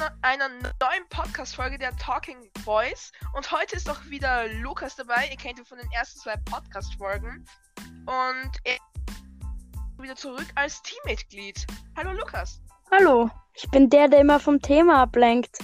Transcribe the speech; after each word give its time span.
ne 0.00 0.10
einer 0.22 0.48
neuen 0.48 1.06
Podcast-Folge 1.10 1.76
der 1.76 1.94
Talking 1.96 2.50
Boys. 2.64 3.12
Und 3.34 3.52
heute 3.52 3.76
ist 3.76 3.88
auch 3.88 4.02
wieder 4.06 4.48
Lukas 4.48 4.96
dabei. 4.96 5.28
Ihr 5.30 5.36
kennt 5.36 5.58
ihn 5.58 5.66
von 5.66 5.76
den 5.76 5.90
ersten 5.92 6.18
zwei 6.20 6.36
Podcast-Folgen. 6.38 7.44
Und 8.06 8.50
er 8.64 8.76
ist 8.76 10.02
wieder 10.02 10.16
zurück 10.16 10.46
als 10.54 10.80
Teammitglied. 10.82 11.66
Hallo 11.98 12.12
Lukas. 12.12 12.62
Hallo, 12.90 13.28
ich 13.52 13.70
bin 13.70 13.90
der, 13.90 14.08
der 14.08 14.20
immer 14.20 14.40
vom 14.40 14.62
Thema 14.62 15.02
ablenkt. 15.02 15.58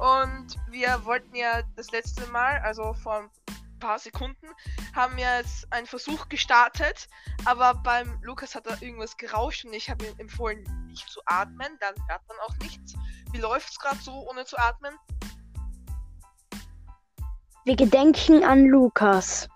Und 0.00 0.56
wir 0.68 1.04
wollten 1.04 1.36
ja 1.36 1.62
das 1.76 1.92
letzte 1.92 2.26
Mal, 2.32 2.58
also 2.64 2.94
vor 2.94 3.20
ein 3.20 3.30
paar 3.78 4.00
Sekunden, 4.00 4.48
haben 4.92 5.16
wir 5.16 5.38
jetzt 5.38 5.72
einen 5.72 5.86
Versuch 5.86 6.28
gestartet. 6.28 7.06
Aber 7.44 7.74
beim 7.74 8.18
Lukas 8.22 8.56
hat 8.56 8.66
da 8.66 8.76
irgendwas 8.80 9.16
gerauscht 9.16 9.64
und 9.64 9.72
ich 9.72 9.88
habe 9.88 10.04
ihm 10.04 10.18
empfohlen, 10.18 10.64
nicht 10.96 11.10
zu 11.10 11.20
atmen. 11.26 11.76
Dann 11.80 11.94
hört 12.08 12.26
man 12.28 12.36
auch 12.46 12.56
nichts. 12.62 12.94
Wie 13.32 13.38
läuft 13.38 13.70
es 13.70 13.78
gerade 13.78 13.98
so, 13.98 14.28
ohne 14.28 14.44
zu 14.44 14.58
atmen? 14.58 14.94
Wir 17.64 17.76
gedenken 17.76 18.44
an 18.44 18.66
Lukas. 18.66 19.48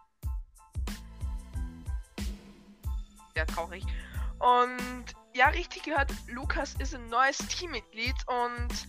Sehr 3.35 3.47
traurig. 3.47 3.85
Und 4.39 5.15
ja, 5.35 5.49
richtig 5.49 5.85
gehört, 5.85 6.13
Lukas 6.27 6.75
ist 6.75 6.95
ein 6.95 7.07
neues 7.07 7.39
Teammitglied 7.39 8.17
und 8.27 8.87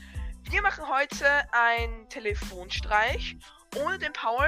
wir 0.50 0.62
machen 0.62 0.88
heute 0.88 1.26
einen 1.52 2.10
Telefonstreich 2.10 3.38
ohne 3.78 4.00
den 4.00 4.12
Paul. 4.14 4.48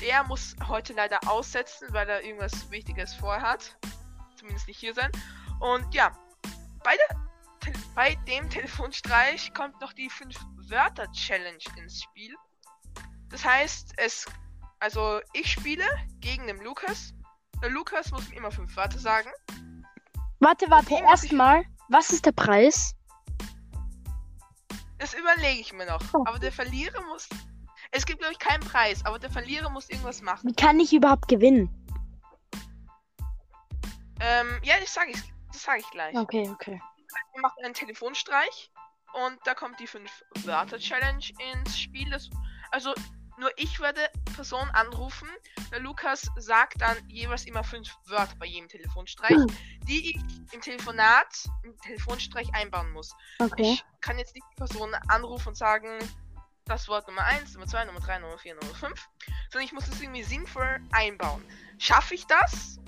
Der 0.00 0.24
muss 0.24 0.56
heute 0.66 0.92
leider 0.92 1.20
aussetzen, 1.26 1.88
weil 1.92 2.08
er 2.08 2.24
irgendwas 2.24 2.70
Wichtiges 2.70 3.14
vorhat. 3.14 3.76
Zumindest 4.36 4.66
nicht 4.66 4.80
hier 4.80 4.94
sein. 4.94 5.10
Und 5.60 5.94
ja, 5.94 6.10
bei, 6.82 6.96
der, 6.96 7.16
bei 7.94 8.14
dem 8.26 8.48
Telefonstreich 8.48 9.52
kommt 9.54 9.80
noch 9.80 9.92
die 9.92 10.10
5-Wörter-Challenge 10.10 11.58
ins 11.76 12.02
Spiel. 12.02 12.34
Das 13.30 13.44
heißt, 13.44 13.94
es. 13.96 14.26
Also, 14.78 15.20
ich 15.34 15.50
spiele 15.50 15.84
gegen 16.20 16.46
den 16.46 16.58
Lukas. 16.58 17.12
Der 17.62 17.70
Lukas 17.70 18.10
muss 18.12 18.28
mir 18.30 18.36
immer 18.36 18.50
5 18.50 18.74
Wörter 18.76 18.98
sagen. 18.98 19.30
Warte, 20.38 20.70
warte, 20.70 20.94
erstmal, 20.94 21.64
was 21.88 22.10
ist 22.10 22.24
der 22.24 22.32
Preis? 22.32 22.94
Das 24.98 25.12
überlege 25.14 25.60
ich 25.60 25.72
mir 25.72 25.86
noch. 25.86 26.00
Oh. 26.14 26.24
Aber 26.26 26.38
der 26.38 26.52
Verlierer 26.52 27.02
muss. 27.08 27.28
Es 27.90 28.06
gibt, 28.06 28.20
glaube 28.20 28.32
ich, 28.32 28.38
keinen 28.38 28.60
Preis, 28.60 29.04
aber 29.04 29.18
der 29.18 29.30
Verlierer 29.30 29.68
muss 29.68 29.90
irgendwas 29.90 30.22
machen. 30.22 30.48
Wie 30.48 30.54
kann 30.54 30.78
ich 30.80 30.92
überhaupt 30.92 31.28
gewinnen? 31.28 31.68
Ähm, 34.20 34.60
ja, 34.62 34.74
das 34.80 34.94
sage 34.94 35.10
ich, 35.10 35.32
das 35.48 35.62
sage 35.62 35.80
ich 35.80 35.90
gleich. 35.90 36.16
Okay, 36.16 36.48
okay. 36.50 36.80
Machen 37.40 37.64
einen 37.64 37.74
Telefonstreich 37.74 38.70
und 39.12 39.38
da 39.44 39.54
kommt 39.54 39.80
die 39.80 39.88
5-Wörter-Challenge 39.88 41.24
ins 41.52 41.78
Spiel. 41.78 42.08
Das, 42.10 42.28
also 42.70 42.94
nur 43.38 43.50
ich 43.56 43.80
werde 43.80 44.00
Personen 44.34 44.70
anrufen. 44.72 45.28
Der 45.72 45.80
Lukas 45.80 46.28
sagt 46.36 46.80
dann 46.80 46.96
jeweils 47.08 47.46
immer 47.46 47.64
fünf 47.64 47.96
Wörter 48.06 48.34
bei 48.38 48.46
jedem 48.46 48.68
Telefonstreich, 48.68 49.30
Hm. 49.30 49.46
die 49.88 50.10
ich 50.10 50.52
im 50.52 50.60
Telefonat, 50.60 51.48
im 51.62 51.76
Telefonstreich 51.78 52.52
einbauen 52.54 52.90
muss. 52.92 53.14
Okay. 53.38 53.62
Ich 53.62 53.84
kann 54.00 54.18
jetzt 54.18 54.34
nicht 54.34 54.46
die 54.52 54.56
Person 54.56 54.94
anrufen 55.08 55.48
und 55.48 55.54
sagen, 55.56 55.98
das 56.66 56.86
Wort 56.88 57.08
Nummer 57.08 57.24
1, 57.24 57.54
Nummer 57.54 57.66
2, 57.66 57.86
Nummer 57.86 58.00
3, 58.00 58.18
Nummer 58.18 58.38
4, 58.38 58.54
Nummer 58.56 58.74
5, 58.74 59.08
sondern 59.50 59.64
ich 59.66 59.72
muss 59.72 59.88
es 59.88 60.00
irgendwie 60.00 60.22
sinnvoll 60.22 60.80
einbauen. 60.92 61.44
Schaffe 61.78 62.14
ich 62.14 62.26
das, 62.26 62.78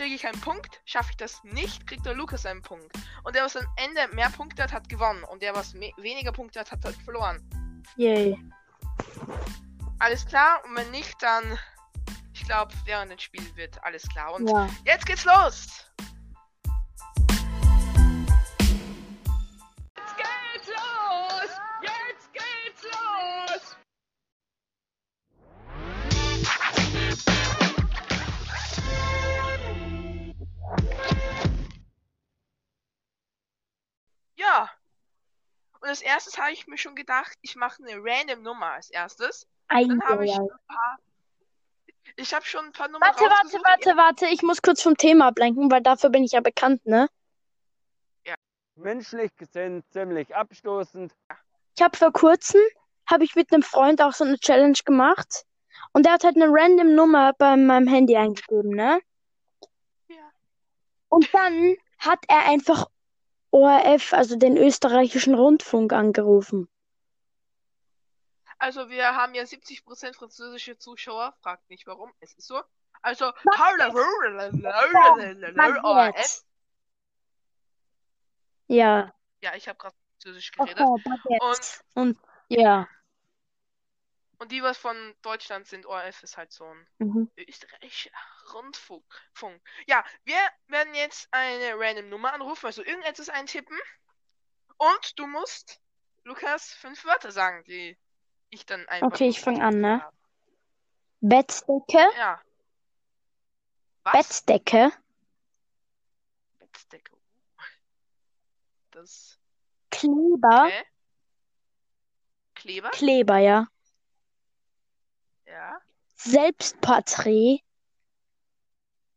kriege 0.00 0.14
ich 0.14 0.26
einen 0.26 0.40
Punkt. 0.40 0.80
Schaffe 0.86 1.10
ich 1.10 1.18
das 1.18 1.44
nicht, 1.44 1.86
kriegt 1.86 2.06
der 2.06 2.14
Lukas 2.14 2.46
einen 2.46 2.62
Punkt. 2.62 2.90
Und 3.22 3.36
der, 3.36 3.44
was 3.44 3.54
am 3.54 3.66
Ende 3.76 4.08
mehr 4.14 4.30
Punkte 4.30 4.62
hat, 4.62 4.72
hat 4.72 4.88
gewonnen. 4.88 5.22
Und 5.24 5.42
der, 5.42 5.54
was 5.54 5.74
weniger 5.74 6.32
Punkte 6.32 6.60
hat, 6.60 6.72
hat 6.72 6.82
halt 6.86 6.96
verloren. 6.96 7.38
Yay. 7.96 8.38
Alles 9.98 10.24
klar? 10.24 10.62
Und 10.64 10.74
wenn 10.74 10.90
nicht, 10.90 11.22
dann, 11.22 11.58
ich 12.32 12.44
glaube, 12.44 12.72
während 12.86 13.12
dem 13.12 13.18
Spiel 13.18 13.44
wird 13.56 13.82
alles 13.84 14.08
klar. 14.08 14.32
Und 14.32 14.48
Ja. 14.48 14.70
jetzt 14.86 15.04
geht's 15.04 15.26
los! 15.26 15.84
Und 35.80 35.88
als 35.88 36.02
erstes 36.02 36.38
habe 36.38 36.52
ich 36.52 36.66
mir 36.66 36.78
schon 36.78 36.94
gedacht, 36.94 37.36
ich 37.40 37.56
mache 37.56 37.82
eine 37.82 37.98
random 38.02 38.42
Nummer 38.42 38.72
als 38.72 38.90
erstes. 38.90 39.46
Ei, 39.68 39.84
Dann 39.84 40.02
habe 40.02 40.24
ich 40.24 40.32
ei, 40.32 40.36
ei. 40.36 40.40
ein 40.40 40.48
paar. 40.66 40.98
Ich 42.16 42.34
habe 42.34 42.44
schon 42.44 42.66
ein 42.66 42.72
paar 42.72 42.88
Nummern 42.88 43.08
Warte, 43.08 43.24
warte, 43.24 43.58
warte, 43.64 43.96
warte. 43.96 44.26
Ich 44.26 44.42
muss 44.42 44.62
kurz 44.62 44.82
vom 44.82 44.96
Thema 44.96 45.28
ablenken, 45.28 45.70
weil 45.70 45.80
dafür 45.80 46.10
bin 46.10 46.24
ich 46.24 46.32
ja 46.32 46.40
bekannt, 46.40 46.84
ne? 46.84 47.08
menschlich 48.80 49.34
gesehen 49.36 49.84
ziemlich 49.90 50.34
abstoßend. 50.34 51.12
Ich 51.76 51.82
habe 51.82 51.96
vor 51.96 52.12
kurzem, 52.12 52.60
habe 53.06 53.24
ich 53.24 53.34
mit 53.34 53.52
einem 53.52 53.62
Freund 53.62 54.02
auch 54.02 54.12
so 54.12 54.24
eine 54.24 54.38
Challenge 54.38 54.78
gemacht. 54.84 55.44
Und 55.92 56.06
der 56.06 56.14
hat 56.14 56.24
halt 56.24 56.36
eine 56.36 56.48
random 56.48 56.94
Nummer 56.94 57.32
bei 57.34 57.56
meinem 57.56 57.88
Handy 57.88 58.16
eingegeben, 58.16 58.70
ne? 58.70 59.00
Ja. 60.08 60.30
Und 61.08 61.32
dann 61.32 61.76
hat 61.98 62.20
er 62.28 62.46
einfach 62.46 62.86
ORF, 63.50 64.12
also 64.12 64.36
den 64.36 64.56
österreichischen 64.56 65.34
Rundfunk, 65.34 65.92
angerufen. 65.92 66.68
Also 68.58 68.88
wir 68.90 69.16
haben 69.16 69.34
ja 69.34 69.42
70% 69.42 70.14
französische 70.14 70.76
Zuschauer. 70.76 71.34
Fragt 71.40 71.68
nicht 71.70 71.86
warum. 71.86 72.12
Es 72.20 72.34
ist 72.34 72.46
so. 72.46 72.60
Also 73.02 73.32
ORF. 75.82 76.44
Ja. 78.66 79.12
Ja, 79.40 79.54
ich 79.56 79.66
habe 79.68 79.78
gerade 79.78 79.96
Französisch 80.12 80.52
geredet. 80.52 80.76
Baguette. 80.76 81.80
Und 81.94 82.18
ja. 82.48 82.86
Und 84.40 84.52
die, 84.52 84.62
was 84.62 84.78
von 84.78 84.96
Deutschland 85.20 85.66
sind, 85.66 85.84
ORF 85.84 86.22
ist 86.22 86.38
halt 86.38 86.50
so 86.50 86.64
ein 86.64 86.88
Mhm. 86.98 87.30
österreichischer 87.36 88.10
Rundfunk. 88.54 89.04
Funk. 89.34 89.60
Ja, 89.86 90.02
wir 90.24 90.38
werden 90.66 90.94
jetzt 90.94 91.28
eine 91.30 91.78
random 91.78 92.08
Nummer 92.08 92.32
anrufen, 92.32 92.64
also 92.64 92.82
irgendetwas 92.82 93.28
eintippen. 93.28 93.78
Und 94.78 95.18
du 95.18 95.26
musst, 95.26 95.78
Lukas, 96.24 96.72
fünf 96.72 97.04
Wörter 97.04 97.30
sagen, 97.32 97.62
die 97.64 97.98
ich 98.48 98.64
dann 98.64 98.88
einfach. 98.88 99.08
Okay, 99.08 99.28
ich 99.28 99.40
fang 99.42 99.60
an, 99.60 99.78
ne? 99.78 100.02
Bettdecke, 101.20 102.08
Ja. 102.16 102.40
Was? 104.04 104.40
Bettdecke, 104.46 104.90
Bettdecke. 106.58 107.12
Das. 108.90 109.38
Kleber, 109.90 110.64
Okay. 110.64 110.84
Kleber? 112.54 112.90
Kleber, 112.90 113.36
ja. 113.38 113.68
Ja. 115.50 115.80
Selbstporträt, 116.16 117.60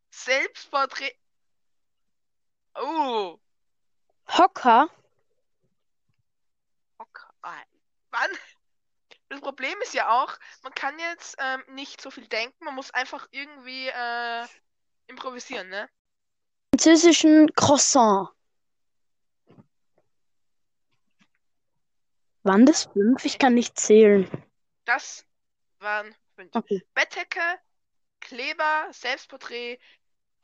Selbstporträt. 0.10 1.14
Oh. 2.76 3.38
Hocker, 4.28 4.90
Okay. 6.98 7.28
Ah, 7.42 7.64
Mann. 8.12 8.30
Das 9.30 9.42
Problem 9.42 9.76
ist 9.82 9.94
ja 9.94 10.10
auch, 10.10 10.38
man 10.62 10.74
kann 10.74 10.98
jetzt 11.00 11.36
ähm, 11.40 11.64
nicht 11.76 12.00
so 12.00 12.12
viel 12.12 12.28
denken, 12.28 12.64
man 12.64 12.76
muss 12.76 12.92
einfach 12.92 13.28
irgendwie 13.32 13.88
äh, 13.88 14.46
improvisieren, 15.08 15.70
ne? 15.70 15.90
französischen 16.74 17.54
Croissant. 17.56 18.30
Waren 22.44 22.66
das 22.66 22.86
fünf? 22.86 23.26
Ich 23.26 23.40
kann 23.40 23.54
nicht 23.54 23.80
zählen. 23.80 24.30
Das 24.86 25.26
waren 25.80 26.16
fünf. 26.36 26.56
Okay. 26.56 26.86
Bettdecke, 26.94 27.42
Kleber, 28.20 28.88
Selbstporträt, 28.92 29.80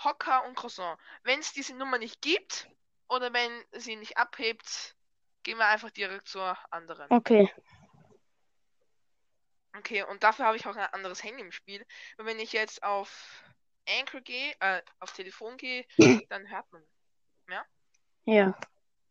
Hocker 0.03 0.45
und 0.45 0.55
Croissant. 0.55 0.99
Wenn 1.23 1.39
es 1.39 1.53
diese 1.53 1.75
Nummer 1.75 1.97
nicht 1.97 2.21
gibt 2.21 2.69
oder 3.07 3.33
wenn 3.33 3.51
sie 3.73 3.95
nicht 3.95 4.17
abhebt, 4.17 4.95
gehen 5.43 5.57
wir 5.57 5.67
einfach 5.67 5.91
direkt 5.91 6.27
zur 6.27 6.57
anderen. 6.71 7.07
Okay. 7.09 7.51
Okay, 9.77 10.03
und 10.03 10.23
dafür 10.23 10.45
habe 10.45 10.57
ich 10.57 10.65
auch 10.65 10.75
ein 10.75 10.93
anderes 10.93 11.23
Handy 11.23 11.41
im 11.41 11.51
Spiel. 11.51 11.85
Und 12.17 12.25
wenn 12.25 12.39
ich 12.39 12.53
jetzt 12.53 12.83
auf 12.83 13.43
Anchor 13.87 14.21
gehe, 14.21 14.55
äh, 14.59 14.81
auf 14.99 15.11
Telefon 15.13 15.57
gehe, 15.57 15.85
dann 16.29 16.49
hört 16.49 16.71
man. 16.71 16.83
Ja. 18.29 18.57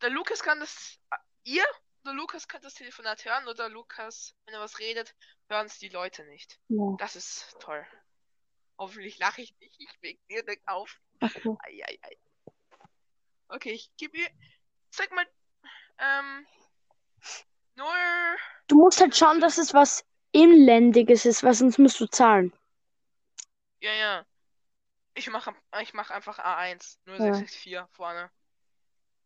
Der 0.00 0.10
Lukas 0.10 0.42
kann 0.42 0.60
das, 0.60 0.98
äh, 1.10 1.16
ihr, 1.44 1.64
der 2.04 2.12
Lukas 2.12 2.48
kann 2.48 2.62
das 2.62 2.74
Telefonat 2.74 3.24
hören, 3.24 3.44
oder 3.44 3.54
der 3.54 3.68
Lukas, 3.68 4.34
wenn 4.46 4.54
er 4.54 4.60
was 4.60 4.78
redet, 4.78 5.14
hören 5.48 5.66
es 5.66 5.78
die 5.78 5.88
Leute 5.88 6.24
nicht. 6.24 6.58
Ja. 6.68 6.96
Das 6.98 7.16
ist 7.16 7.56
toll. 7.60 7.84
Hoffentlich 8.78 9.18
lache 9.18 9.42
ich 9.42 9.56
nicht, 9.58 9.74
ich 9.78 10.02
weg 10.02 10.20
direkt 10.28 10.66
auf. 10.68 11.00
Okay. 11.20 11.56
Ei, 11.64 11.82
ei, 11.84 11.98
ei. 12.02 12.16
Okay, 13.48 13.72
ich 13.72 13.90
gebe 13.96 14.18
ihr, 14.18 14.30
sag 14.90 15.10
mal, 15.12 15.26
ähm, 15.98 16.46
Null. 17.78 18.36
Du 18.66 18.76
musst 18.76 19.00
halt 19.00 19.16
schauen, 19.16 19.40
dass 19.40 19.56
es 19.56 19.72
was 19.72 20.04
Inländiges 20.32 21.24
ist, 21.24 21.42
weil 21.42 21.54
sonst 21.54 21.78
musst 21.78 22.00
du 22.00 22.06
zahlen. 22.06 22.52
Ja, 23.80 23.92
ja. 23.92 24.26
Ich 25.14 25.30
mache 25.30 25.54
ich 25.80 25.94
mach 25.94 26.10
einfach 26.10 26.38
A1. 26.38 26.98
Ja. 27.06 27.16
0664 27.18 27.78
vorne. 27.92 28.30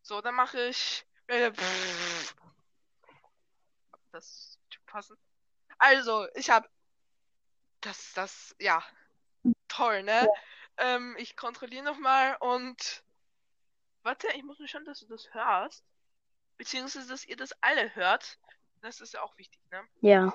So, 0.02 0.20
dann 0.20 0.34
mache 0.34 0.68
ich. 0.68 1.06
äh, 1.28 1.50
Das 4.12 4.58
passen. 4.86 5.16
Also, 5.78 6.26
ich 6.34 6.50
habe. 6.50 6.68
Das, 7.80 8.12
das, 8.14 8.54
ja. 8.60 8.82
Toll, 9.68 10.02
ne? 10.04 10.28
Ähm, 10.76 11.16
ich 11.18 11.36
kontrolliere 11.36 11.84
nochmal 11.84 12.36
und. 12.40 13.02
Warte, 14.02 14.28
ich 14.34 14.42
muss 14.42 14.58
nur 14.58 14.68
schauen, 14.68 14.84
dass 14.84 15.00
du 15.00 15.06
das 15.06 15.32
hörst. 15.32 15.84
Beziehungsweise, 16.56 17.08
dass 17.08 17.24
ihr 17.24 17.36
das 17.36 17.52
alle 17.60 17.94
hört. 17.94 18.38
Das 18.80 19.00
ist 19.00 19.14
ja 19.14 19.22
auch 19.22 19.36
wichtig, 19.38 19.60
ne? 19.70 19.82
Ja. 20.00 20.32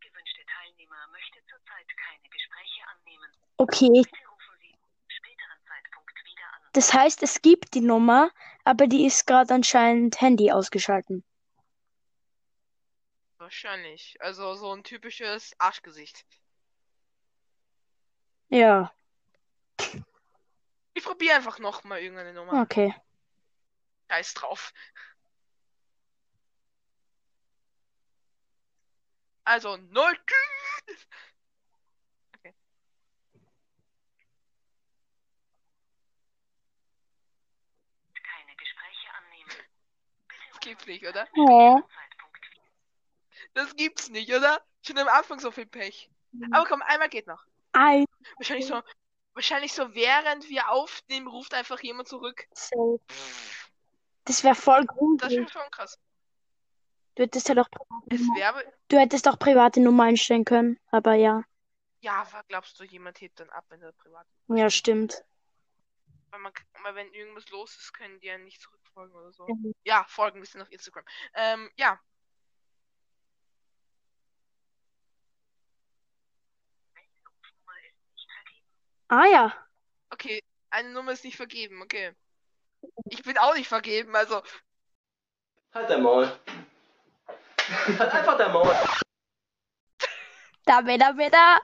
gewünschte 0.00 0.44
Teilnehmer 0.46 1.06
möchte 1.12 1.38
zurzeit 1.46 1.86
keine 1.96 2.28
Gespräche 2.28 2.82
annehmen. 2.88 3.30
Okay, 3.56 3.88
Bitte 3.88 4.28
rufen 4.28 4.56
Sie 4.60 4.72
zum 4.72 5.10
späteren 5.10 5.60
Zeitpunkt 5.66 6.14
wieder 6.24 6.48
an. 6.52 6.59
Das 6.72 6.92
heißt, 6.92 7.22
es 7.22 7.42
gibt 7.42 7.74
die 7.74 7.80
Nummer, 7.80 8.30
aber 8.64 8.86
die 8.86 9.06
ist 9.06 9.26
gerade 9.26 9.54
anscheinend 9.54 10.20
Handy 10.20 10.50
ausgeschalten. 10.52 11.24
Wahrscheinlich. 13.38 14.16
Also, 14.20 14.54
so 14.54 14.72
ein 14.72 14.84
typisches 14.84 15.54
Arschgesicht. 15.58 16.24
Ja, 18.48 18.92
Ich 20.94 21.04
probiere 21.04 21.36
einfach 21.36 21.58
nochmal 21.60 22.00
irgendeine 22.00 22.34
Nummer. 22.34 22.60
okay. 22.62 22.94
Scheiß 24.10 24.34
drauf. 24.34 24.72
Also, 29.44 29.76
null. 29.76 30.16
Okay. 32.36 32.54
Keine 38.14 38.56
Gespräche 38.56 39.08
annehmen. 39.18 39.50
Bitte 40.28 40.49
Das 40.60 40.68
gibt's 40.68 40.86
nicht, 40.86 41.06
oder? 41.06 41.26
Ja. 41.34 41.82
Das 43.54 43.76
gibt's 43.76 44.10
nicht, 44.10 44.30
oder? 44.34 44.60
Schon 44.82 44.98
am 44.98 45.08
Anfang 45.08 45.40
so 45.40 45.50
viel 45.50 45.66
Pech. 45.66 46.10
Aber 46.52 46.66
komm, 46.66 46.82
einmal 46.82 47.08
geht 47.08 47.26
noch. 47.26 47.44
Ein 47.72 48.04
Wahrscheinlich 48.36 48.66
so, 48.66 48.82
wahrscheinlich 49.34 49.72
so, 49.72 49.94
während 49.94 50.48
wir 50.48 50.70
aufnehmen, 50.70 51.26
ruft 51.26 51.54
einfach 51.54 51.80
jemand 51.80 52.08
zurück. 52.08 52.46
Safe. 52.52 53.00
Das 54.24 54.44
wäre 54.44 54.54
voll 54.54 54.86
Das 55.18 55.30
wäre 55.32 55.48
schon 55.48 55.70
krass. 55.70 55.98
Du 57.14 57.22
hättest 57.24 57.48
ja 57.48 57.54
doch, 57.54 57.68
wäre, 58.06 58.72
du 58.88 58.98
hättest 58.98 59.28
auch 59.28 59.38
private 59.38 59.80
Nummer 59.80 60.04
einstellen 60.04 60.44
können, 60.44 60.78
aber 60.90 61.14
ja. 61.14 61.42
ja, 62.00 62.26
glaubst 62.48 62.78
du, 62.78 62.84
jemand 62.84 63.20
hebt 63.20 63.40
dann 63.40 63.50
ab, 63.50 63.64
wenn 63.68 63.82
er 63.82 63.92
privat 63.92 64.26
Ja, 64.48 64.70
stimmt. 64.70 65.24
Weil, 66.30 66.40
man, 66.40 66.52
weil 66.82 66.94
wenn 66.94 67.12
irgendwas 67.12 67.48
los 67.50 67.76
ist, 67.76 67.92
können 67.92 68.20
die 68.20 68.28
ja 68.28 68.38
nicht 68.38 68.60
zurückfolgen 68.60 69.14
oder 69.16 69.32
so. 69.32 69.46
Mhm. 69.48 69.74
Ja, 69.84 70.04
folgen, 70.08 70.38
wir 70.38 70.46
sind 70.46 70.62
auf 70.62 70.70
Instagram. 70.70 71.04
Ähm, 71.34 71.70
ja. 71.76 72.00
Nummer 77.24 77.74
ist 77.78 77.96
nicht 78.12 78.30
vergeben. 78.32 78.66
Ah 79.08 79.26
ja. 79.26 79.68
Okay, 80.10 80.42
eine 80.70 80.90
Nummer 80.90 81.12
ist 81.12 81.24
nicht 81.24 81.36
vergeben, 81.36 81.82
okay. 81.82 82.14
Ich 83.06 83.22
bin 83.22 83.36
auch 83.38 83.54
nicht 83.54 83.68
vergeben, 83.68 84.14
also. 84.14 84.42
Halt 85.74 85.90
dein 85.90 86.02
Maul. 86.02 86.40
Halt 87.98 88.12
einfach 88.12 88.36
dein 88.38 88.52
Maul. 88.52 88.74
Da, 90.64 90.82
da, 90.82 91.12
da. 91.12 91.60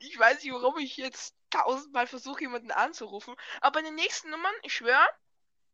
Ich 0.00 0.18
weiß 0.18 0.42
nicht, 0.42 0.52
warum 0.52 0.78
ich 0.78 0.96
jetzt 0.96 1.37
tausendmal 1.50 2.06
versuche, 2.06 2.42
jemanden 2.42 2.70
anzurufen. 2.70 3.34
Aber 3.60 3.80
bei 3.80 3.82
den 3.82 3.94
nächsten 3.94 4.30
Nummern, 4.30 4.54
ich 4.62 4.74
schwöre, 4.74 5.08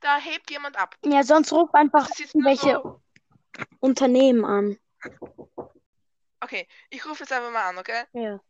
da 0.00 0.16
hebt 0.18 0.50
jemand 0.50 0.76
ab. 0.76 0.96
Ja, 1.04 1.22
sonst 1.22 1.52
ruf 1.52 1.72
einfach 1.74 2.08
irgendwelche 2.18 2.80
so. 2.82 3.02
Unternehmen 3.80 4.44
an. 4.44 4.78
Okay, 6.40 6.68
ich 6.90 7.04
rufe 7.06 7.22
jetzt 7.22 7.32
einfach 7.32 7.50
mal 7.50 7.68
an, 7.68 7.78
okay? 7.78 8.04
Ja. 8.12 8.40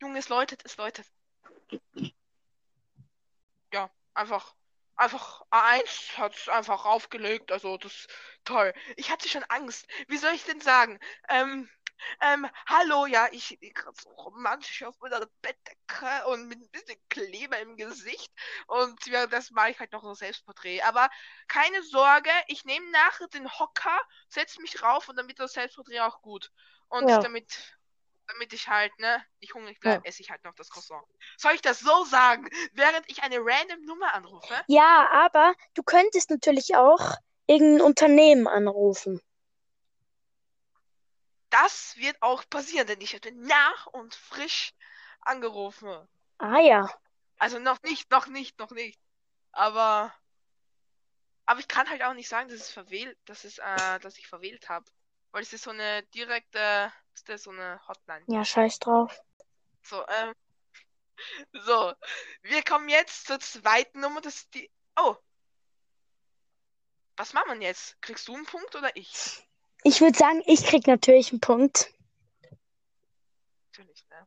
Junge, 0.00 0.18
es 0.18 0.28
läutet, 0.28 0.64
es 0.64 0.76
läutet. 0.76 1.06
Ja, 3.72 3.90
einfach, 4.14 4.54
einfach 5.00 5.42
A1 5.50 6.18
hat's 6.18 6.48
einfach 6.48 6.84
aufgelegt, 6.84 7.52
also 7.52 7.78
das 7.78 8.06
toll. 8.44 8.72
Ich 8.96 9.10
hatte 9.10 9.28
schon 9.28 9.44
Angst. 9.44 9.86
Wie 10.08 10.18
soll 10.18 10.32
ich 10.34 10.44
denn 10.44 10.60
sagen? 10.60 10.98
Ähm, 11.28 11.68
ähm, 12.22 12.46
hallo, 12.66 13.06
ja, 13.06 13.28
ich 13.30 13.50
liege 13.60 13.74
gerade 13.82 13.96
so 14.00 14.08
romantisch 14.10 14.82
auf 14.84 14.98
meiner 15.00 15.26
Bettdecke 15.42 16.26
und 16.28 16.48
mit 16.48 16.58
ein 16.60 16.70
bisschen 16.70 16.96
Kleber 17.10 17.58
im 17.60 17.76
Gesicht 17.76 18.30
und 18.66 19.04
ja, 19.06 19.26
das 19.26 19.50
mache 19.50 19.70
ich 19.70 19.78
halt 19.80 19.92
noch 19.92 20.02
so 20.02 20.14
Selbstporträt. 20.14 20.82
Aber 20.82 21.10
keine 21.48 21.82
Sorge, 21.82 22.30
ich 22.48 22.64
nehme 22.64 22.90
nachher 22.90 23.28
den 23.28 23.50
Hocker, 23.58 24.00
setze 24.28 24.60
mich 24.62 24.82
rauf 24.82 25.08
und 25.08 25.16
damit 25.16 25.38
das 25.40 25.52
Selbstporträt 25.52 26.00
auch 26.00 26.22
gut. 26.22 26.50
Und 26.88 27.08
Ja. 27.08 27.22
damit 27.22 27.78
damit 28.32 28.52
ich 28.52 28.68
halt, 28.68 28.96
ne, 28.98 29.24
nicht 29.40 29.54
hungrig 29.54 29.80
bleibe, 29.80 30.02
Ja. 30.04 30.08
esse 30.08 30.22
ich 30.22 30.30
halt 30.30 30.42
noch 30.44 30.54
das 30.54 30.70
Croissant. 30.70 31.04
Soll 31.36 31.52
ich 31.54 31.62
das 31.62 31.80
so 31.80 32.04
sagen, 32.04 32.48
während 32.72 33.08
ich 33.08 33.22
eine 33.22 33.38
random 33.38 33.82
Nummer 33.84 34.14
anrufe? 34.14 34.54
Ja, 34.66 35.08
aber 35.12 35.54
du 35.74 35.82
könntest 35.82 36.30
natürlich 36.30 36.76
auch 36.76 37.16
irgendein 37.46 37.80
Unternehmen 37.86 38.46
anrufen. 38.46 39.20
Das 41.50 41.96
wird 41.96 42.16
auch 42.22 42.44
passieren, 42.48 42.86
denn 42.86 43.00
ich 43.00 43.14
habe 43.14 43.32
nach 43.32 43.86
und 43.88 44.14
frisch 44.14 44.72
angerufen. 45.22 46.08
Ah 46.38 46.60
ja. 46.60 46.88
Also 47.38 47.58
noch 47.58 47.82
nicht, 47.82 48.10
noch 48.10 48.28
nicht, 48.28 48.58
noch 48.58 48.70
nicht. 48.70 49.00
Aber, 49.52 50.14
aber 51.46 51.58
ich 51.58 51.66
kann 51.66 51.90
halt 51.90 52.02
auch 52.04 52.14
nicht 52.14 52.28
sagen, 52.28 52.48
dass 52.48 52.60
es 52.60 52.70
verwählt, 52.70 53.18
dass 53.24 53.44
es, 53.44 53.58
äh, 53.58 53.98
dass 53.98 54.16
ich 54.18 54.28
verwählt 54.28 54.68
habe, 54.68 54.86
weil 55.32 55.42
es 55.42 55.52
ist 55.52 55.64
so 55.64 55.70
eine 55.70 56.04
direkte, 56.14 56.92
ist 57.14 57.28
das 57.28 57.42
so 57.44 57.50
eine 57.50 57.80
Hotline. 57.86 58.24
Ja, 58.28 58.44
scheiß 58.44 58.78
drauf. 58.78 59.20
So, 59.82 60.04
ähm, 60.08 60.34
so, 61.64 61.92
wir 62.42 62.62
kommen 62.62 62.88
jetzt 62.88 63.26
zur 63.26 63.40
zweiten 63.40 64.00
Nummer, 64.00 64.20
das 64.20 64.36
ist 64.36 64.54
die, 64.54 64.70
oh. 64.96 65.16
Was 67.16 67.32
machen 67.32 67.60
wir 67.60 67.66
jetzt? 67.66 68.00
Kriegst 68.00 68.28
du 68.28 68.34
einen 68.34 68.46
Punkt 68.46 68.74
oder 68.76 68.94
ich? 68.96 69.46
Ich 69.82 70.00
würde 70.00 70.16
sagen, 70.16 70.42
ich 70.46 70.64
krieg 70.64 70.86
natürlich 70.86 71.30
einen 71.30 71.40
Punkt. 71.40 71.92
Natürlich, 73.72 74.06
ne? 74.08 74.26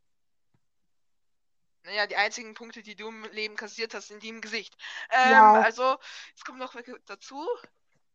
Naja, 1.84 2.08
die 2.08 2.16
einzigen 2.16 2.54
Punkte, 2.54 2.82
die 2.82 2.96
du 2.96 3.08
im 3.08 3.24
Leben 3.32 3.56
kassiert 3.56 3.94
hast, 3.94 4.08
sind 4.08 4.24
die 4.24 4.30
im 4.30 4.42
Gesicht. 4.42 4.76
Ähm, 5.10 5.32
Wow. 5.32 5.64
also, 5.64 5.98
jetzt 6.30 6.46
kommt 6.46 6.60
noch 6.60 6.76
dazu. 7.06 7.48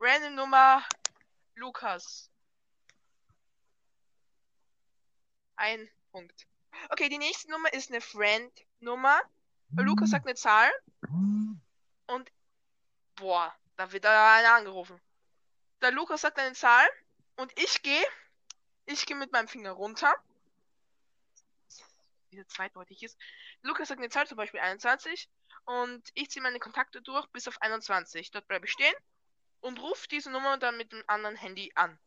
Random 0.01 0.37
Nummer 0.37 0.85
Lukas. 1.55 2.31
Ein 5.59 5.91
Punkt. 6.13 6.47
Okay, 6.91 7.09
die 7.09 7.19
nächste 7.19 7.51
Nummer 7.51 7.73
ist 7.73 7.91
eine 7.91 8.01
Friend-Nummer. 8.01 9.21
Lukas 9.77 10.11
sagt 10.11 10.25
eine 10.25 10.37
Zahl. 10.37 10.71
Und, 12.07 12.31
boah, 13.17 13.53
da 13.77 13.91
wird 13.91 14.05
da 14.05 14.37
einer 14.37 14.55
angerufen. 14.55 15.01
Der 15.83 15.91
Lukas 15.91 16.21
sagt 16.21 16.39
eine 16.39 16.55
Zahl. 16.55 16.89
Und 17.37 17.53
ich 17.59 17.83
gehe, 17.83 18.07
ich 18.87 19.05
gehe 19.05 19.17
mit 19.17 19.33
meinem 19.33 19.49
Finger 19.49 19.73
runter. 19.73 20.15
Wie 22.31 22.47
zweideutig 22.47 23.03
ist. 23.03 23.19
Lukas 23.63 23.89
sagt 23.89 23.99
eine 23.99 24.11
Zahl, 24.11 24.29
zum 24.29 24.37
Beispiel 24.37 24.61
21. 24.61 25.29
Und 25.65 26.09
ich 26.15 26.31
ziehe 26.31 26.43
meine 26.43 26.61
Kontakte 26.61 27.03
durch 27.03 27.27
bis 27.31 27.49
auf 27.49 27.61
21. 27.61 28.31
Dort 28.31 28.47
bleibe 28.47 28.67
ich 28.67 28.73
stehen 28.73 28.95
und 29.61 29.81
rufe 29.81 30.07
diese 30.07 30.31
Nummer 30.31 30.57
dann 30.57 30.77
mit 30.77 30.93
dem 30.93 31.03
anderen 31.09 31.35
Handy 31.35 31.73
an. 31.75 31.99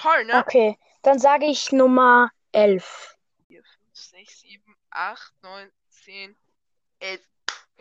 Toll, 0.00 0.24
ne? 0.24 0.38
Okay, 0.38 0.78
dann 1.02 1.18
sage 1.18 1.44
ich 1.44 1.72
Nummer 1.72 2.30
11. 2.52 3.16
4, 3.48 3.62
5, 3.62 3.68
6, 3.92 4.40
7, 4.40 4.76
8, 4.90 5.32
9, 5.42 5.72
10, 5.90 6.36
11. 7.00 7.20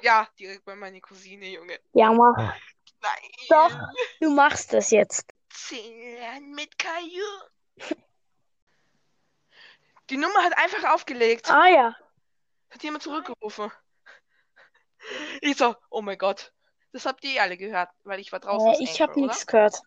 Ja, 0.02 0.28
direkt 0.38 0.66
bei 0.66 0.76
meiner 0.76 1.00
Cousine, 1.00 1.46
Junge. 1.48 1.80
Ja, 1.94 2.12
mach. 2.12 2.36
Nein. 2.38 3.32
Doch. 3.50 3.72
Du 4.20 4.30
machst 4.32 4.74
das 4.74 4.92
jetzt. 4.92 5.34
Zählen 5.50 6.52
mit 6.52 6.78
Caillou. 6.78 7.96
Die 10.10 10.18
Nummer 10.18 10.44
hat 10.44 10.58
einfach 10.58 10.94
aufgelegt. 10.94 11.50
Ah 11.50 11.68
ja. 11.68 11.96
Hat 12.70 12.84
jemand 12.84 13.04
zurückgerufen. 13.04 13.72
Ich 15.42 15.56
so, 15.56 15.76
oh 15.90 16.02
mein 16.02 16.18
Gott. 16.18 16.52
Das 16.92 17.06
habt 17.06 17.24
ihr 17.24 17.36
eh 17.36 17.40
alle 17.40 17.56
gehört, 17.56 17.90
weil 18.04 18.20
ich 18.20 18.32
war 18.32 18.40
draußen. 18.40 18.74
Äh, 18.74 18.84
ich 18.84 19.02
habe 19.02 19.20
nichts 19.20 19.48
gehört. 19.48 19.82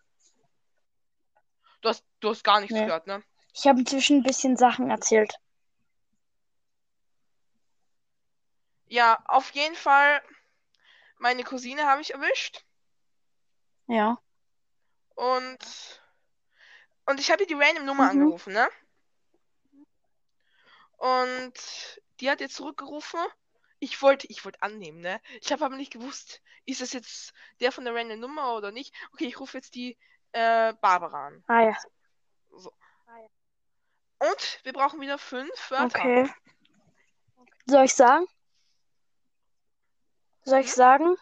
Du 1.83 1.89
hast, 1.89 2.05
du 2.21 2.29
hast 2.29 2.43
gar 2.43 2.61
nichts 2.61 2.73
Nee. 2.73 2.85
gehört, 2.85 3.07
ne? 3.07 3.21
Ich 3.53 3.67
habe 3.67 3.79
inzwischen 3.79 4.17
ein 4.17 4.23
bisschen 4.23 4.55
Sachen 4.57 4.89
erzählt. 4.89 5.35
Ja, 8.87 9.21
auf 9.25 9.51
jeden 9.51 9.75
Fall. 9.75 10.21
Meine 11.19 11.43
Cousine 11.43 11.85
habe 11.85 12.01
ich 12.01 12.13
erwischt. 12.13 12.63
Ja. 13.87 14.17
Und, 15.15 16.01
und 17.05 17.19
ich 17.19 17.31
habe 17.31 17.43
ihr 17.43 17.47
die 17.47 17.53
random 17.53 17.85
Nummer 17.85 18.05
Mhm. 18.05 18.21
angerufen, 18.21 18.53
ne? 18.53 18.67
Und 20.97 21.53
die 22.21 22.29
hat 22.29 22.39
jetzt 22.39 22.55
zurückgerufen. 22.55 23.19
Ich 23.79 24.01
wollte, 24.01 24.27
ich 24.27 24.45
wollte 24.45 24.61
annehmen, 24.61 25.01
ne? 25.01 25.19
Ich 25.41 25.51
habe 25.51 25.65
aber 25.65 25.75
nicht 25.75 25.91
gewusst, 25.91 26.41
ist 26.65 26.79
das 26.79 26.93
jetzt 26.93 27.33
der 27.59 27.73
von 27.73 27.83
der 27.83 27.93
random 27.93 28.21
Nummer 28.21 28.55
oder 28.55 28.71
nicht. 28.71 28.93
Okay, 29.11 29.25
ich 29.25 29.39
rufe 29.39 29.57
jetzt 29.57 29.75
die 29.75 29.97
äh, 30.33 30.73
Barbara 30.81 31.27
an. 31.27 31.43
Ah 31.47 31.61
ja. 31.61 31.77
Und 34.19 34.59
wir 34.63 34.73
brauchen 34.73 35.01
wieder 35.01 35.17
fünf 35.17 35.71
Wörter. 35.71 35.99
Okay. 35.99 36.29
Soll 37.65 37.85
ich 37.85 37.93
sagen? 37.93 38.25
Soll 40.43 40.59
ich 40.59 40.67
Mhm. 40.67 40.71
sagen? 40.71 41.15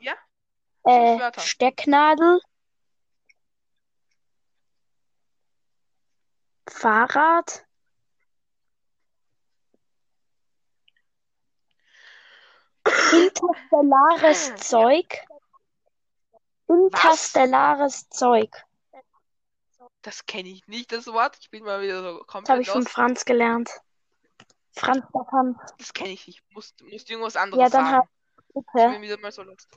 Ja. 0.00 0.14
Äh. 0.84 1.32
Stecknadel. 1.40 2.40
Fahrrad. 6.68 7.64
Interstellares 13.12 14.54
Zeug. 14.56 15.27
Interstellares 16.68 18.08
Zeug. 18.10 18.50
Das 20.02 20.26
kenne 20.26 20.48
ich 20.48 20.66
nicht, 20.68 20.92
das 20.92 21.06
Wort. 21.08 21.36
Ich 21.40 21.50
bin 21.50 21.64
mal 21.64 21.82
wieder 21.82 22.02
so 22.02 22.10
Das 22.10 22.14
habe 22.18 22.24
komplett 22.26 22.60
ich 22.60 22.70
von. 22.70 22.86
Franz 22.86 23.24
gelernt. 23.24 23.70
Franz, 24.72 25.04
kann. 25.30 25.58
Das 25.78 25.92
kenne 25.92 26.10
ich 26.10 26.26
nicht. 26.26 26.42
Musst, 26.50 26.80
musst 26.82 27.10
irgendwas 27.10 27.36
anderes 27.36 27.60
Ja, 27.62 27.68
dann 27.68 27.84
sagen. 27.84 27.96
halt 27.96 28.08
Ich 28.48 28.72
bin 28.72 28.90
bitte. 28.90 29.02
wieder 29.02 29.18
mal 29.18 29.32
so 29.32 29.42
lost. 29.42 29.68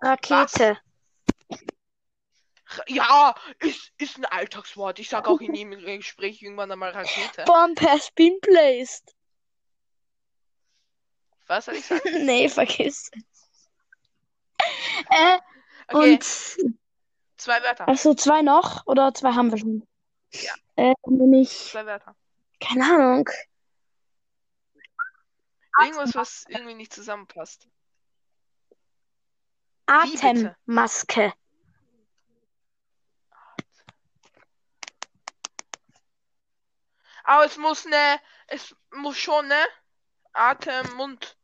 Rakete. 0.00 0.78
Ja, 2.86 3.34
ist, 3.60 3.92
ist 3.98 4.18
ein 4.18 4.26
Alltagswort. 4.26 4.98
Ich 4.98 5.08
sage 5.08 5.28
auch 5.30 5.40
in 5.40 5.54
jedem 5.54 5.70
Gespräch 5.98 6.42
irgendwann 6.42 6.70
einmal 6.70 6.90
Rakete. 6.90 7.44
Bomb 7.44 7.80
has 7.80 8.10
been 8.12 8.38
placed. 8.40 9.16
Was 11.46 11.64
soll 11.64 11.74
ich 11.76 11.86
sagen? 11.86 12.02
nee, 12.26 12.48
vergiss. 12.48 13.10
Äh, 15.10 15.38
Okay, 15.90 16.14
und 16.14 16.24
zwei 17.38 17.62
Wörter. 17.62 17.88
also 17.88 18.12
zwei 18.14 18.42
noch 18.42 18.86
oder 18.86 19.14
zwei 19.14 19.32
haben 19.32 19.50
wir 19.50 19.56
schon? 19.58 19.86
Ja. 20.32 20.52
Äh, 20.76 20.94
nämlich, 21.06 21.70
Zwei 21.70 21.86
Wörter. 21.86 22.14
keine 22.60 22.84
Ahnung. 22.84 23.28
Irgendwas, 25.80 26.14
was 26.14 26.44
irgendwie 26.48 26.74
nicht 26.74 26.92
zusammenpasst. 26.92 27.68
Atemmaske. 29.86 31.32
Aber 37.24 37.44
es 37.44 37.56
muss 37.56 37.84
ne, 37.84 38.20
es 38.48 38.74
muss 38.94 39.16
schon 39.18 39.48
ne 39.48 39.64
Atem, 40.32 40.94
Mund, 40.96 41.36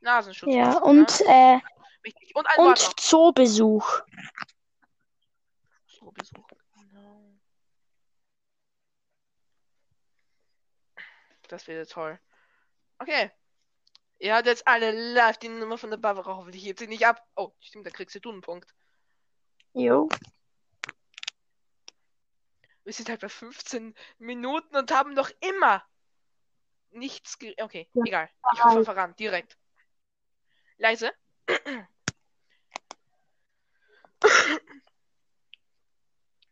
Nasenschutz. 0.00 0.52
Ja, 0.54 0.78
und 0.78 1.20
ne? 1.20 1.60
äh, 1.60 1.60
Wichtig. 2.02 2.34
Und 2.34 2.46
ein 2.46 2.58
und. 2.58 3.00
Zoobesuch. 3.00 4.00
So, 5.86 6.10
Besuch. 6.10 6.46
Genau. 6.74 7.22
Das 11.48 11.66
wäre 11.68 11.86
toll. 11.86 12.18
Okay. 12.98 13.30
Ihr 14.18 14.34
habt 14.36 14.46
jetzt 14.46 14.66
alle 14.66 14.92
live 15.12 15.38
die 15.38 15.48
Nummer 15.48 15.78
von 15.78 15.90
der 15.90 15.96
Barbara. 15.96 16.36
Hoffentlich 16.36 16.64
hebt 16.64 16.78
sie 16.78 16.86
nicht 16.86 17.06
ab. 17.06 17.26
Oh, 17.34 17.52
stimmt, 17.60 17.86
da 17.86 17.90
kriegst 17.90 18.24
du 18.24 18.30
einen 18.30 18.40
Punkt. 18.40 18.72
Jo. 19.74 20.08
Wir 22.84 22.92
sind 22.92 23.08
halt 23.08 23.20
bei 23.20 23.28
15 23.28 23.94
Minuten 24.18 24.76
und 24.76 24.90
haben 24.92 25.14
noch 25.14 25.30
immer 25.40 25.84
nichts 26.90 27.38
ge 27.38 27.54
Okay, 27.60 27.88
Ja. 27.94 28.02
egal. 28.06 28.30
Ich 28.54 28.64
rufe 28.64 28.78
einfach 28.78 28.96
ran, 28.96 29.16
direkt. 29.16 29.56
Leise. 30.78 31.12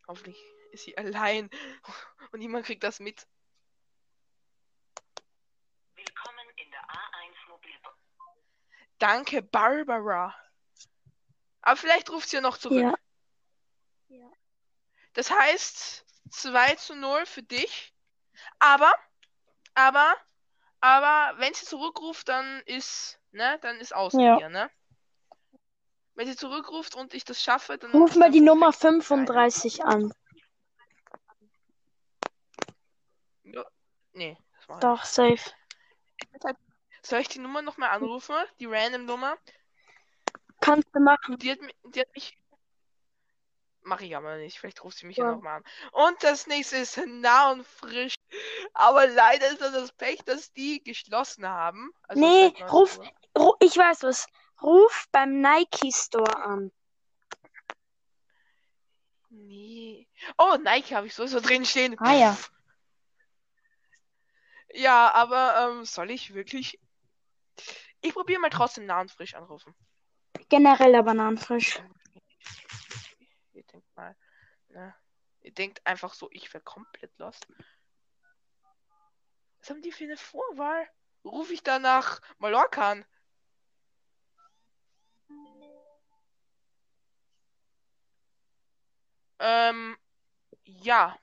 Hoffentlich 0.09 0.42
ist 0.73 0.85
sie 0.85 0.97
allein 0.99 1.50
und 2.32 2.40
niemand 2.40 2.66
kriegt 2.66 2.82
das 2.82 2.99
mit. 3.00 3.26
Willkommen 5.94 6.49
in 6.56 6.70
der 6.70 6.80
A1 6.80 7.49
Mobilbox. 7.49 7.97
Danke, 8.99 9.42
Barbara. 9.42 10.35
Aber 11.62 11.76
vielleicht 11.76 12.11
ruft 12.11 12.28
sie 12.28 12.37
ja 12.37 12.42
noch 12.42 12.59
zurück. 12.59 12.82
Ja. 12.82 12.99
Das 15.12 15.30
heißt 15.30 16.04
2 16.30 16.75
zu 16.76 16.94
0 16.97 17.26
für 17.26 17.42
dich. 17.42 17.94
Aber, 18.59 18.92
aber, 19.75 20.16
aber, 20.80 21.38
wenn 21.38 21.52
sie 21.54 21.66
zurückruft, 21.66 22.28
dann 22.28 22.62
ist, 22.62 23.20
ne, 23.32 23.59
dann 23.61 23.76
ist 23.78 23.94
aus 23.94 24.14
mit 24.14 24.25
Ja. 24.25 24.38
ihr, 24.38 24.49
ne? 24.49 24.70
Wenn 26.14 26.26
sie 26.26 26.37
zurückruft 26.37 26.95
und 26.97 27.14
ich 27.14 27.25
das 27.25 27.40
schaffe, 27.43 27.79
dann. 27.79 27.93
Ruf 27.93 28.14
mal 28.17 28.31
die 28.31 28.40
Nummer 28.40 28.71
perfekt. 28.73 29.05
35 29.05 29.85
an. 29.85 30.12
Ja. 33.45 33.64
Nee, 34.12 34.37
das 34.59 34.69
war 34.69 34.81
Doch, 34.81 35.05
safe. 35.05 35.50
Soll 37.02 37.21
ich 37.21 37.29
die 37.29 37.38
Nummer 37.38 37.62
nochmal 37.62 37.90
anrufen? 37.90 38.35
Die 38.59 38.67
random 38.67 39.07
Nummer? 39.07 39.37
Kannst 40.61 40.88
du 40.95 41.00
machen. 41.00 41.38
Die 41.38 41.50
hat, 41.52 41.59
die 41.85 42.00
hat 42.00 42.14
mich. 42.14 42.37
Mach 43.83 44.02
ich 44.02 44.14
aber 44.14 44.37
nicht. 44.37 44.59
Vielleicht 44.59 44.85
ruft 44.85 44.99
sie 44.99 45.07
mich 45.07 45.17
ja, 45.17 45.25
Ja. 45.25 45.31
nochmal 45.33 45.57
an. 45.59 45.64
Und 45.93 46.23
das 46.23 46.47
nächste 46.47 46.76
ist 46.76 47.00
nah 47.07 47.50
und 47.52 47.67
frisch. 47.67 48.14
Aber 48.75 49.07
leider 49.07 49.49
ist 49.49 49.62
das 49.62 49.73
das 49.73 49.93
Pech, 49.93 50.23
dass 50.26 50.52
die 50.52 50.83
geschlossen 50.85 51.49
haben. 51.49 51.90
Also 52.02 52.21
Nee, 52.21 52.52
seit 52.59 52.61
19 52.61 52.69
ruf- 52.69 53.57
ich 53.61 53.76
weiß 53.76 54.02
was. 54.02 54.26
Ruf 54.62 55.09
beim 55.12 55.40
Nike 55.40 55.93
Store 55.93 56.37
an. 56.45 56.73
Nee. 59.31 60.09
Oh, 60.38 60.57
Nike 60.62 60.95
habe 60.95 61.07
ich 61.07 61.14
sowieso 61.14 61.40
drin 61.40 61.64
stehen. 61.64 61.97
Ah, 61.99 62.14
ja. 62.14 62.37
Ja, 64.73 65.12
aber 65.14 65.71
ähm, 65.71 65.85
soll 65.85 66.11
ich 66.11 66.35
wirklich? 66.35 66.79
Ich 68.00 68.12
probiere 68.12 68.40
mal 68.40 68.50
trotzdem 68.50 68.87
nah 68.87 69.00
und 69.00 69.11
frisch 69.11 69.35
anrufen. 69.35 69.75
Generell 70.49 70.95
aber 70.95 71.07
Bananenfrisch. 71.07 71.81
Ihr 73.52 73.62
denkt 73.64 73.97
mal, 73.97 74.17
ne? 74.69 74.95
Ihr 75.43 75.52
denkt 75.52 75.87
einfach 75.87 76.14
so, 76.14 76.29
ich 76.33 76.52
wäre 76.52 76.62
komplett 76.62 77.17
lost. 77.19 77.47
Was 79.59 79.71
haben 79.71 79.83
die 79.83 79.93
für 79.93 80.05
eine 80.05 80.17
Vorwahl? 80.17 80.88
Rufe 81.25 81.52
ich 81.52 81.62
da 81.62 81.79
nach 81.79 82.21
Mallorca 82.38 82.93
an? 82.93 83.07
Ähm, 89.40 89.97
ja. 90.64 91.18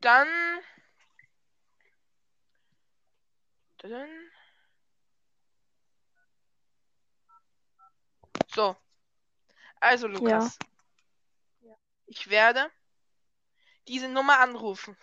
Dann. 0.00 0.28
Dann. 3.78 4.08
So. 8.54 8.76
Also, 9.80 10.06
Lukas. 10.06 10.58
Ich 12.06 12.30
werde 12.30 12.70
diese 13.88 14.08
Nummer 14.08 14.38
anrufen. 14.38 14.96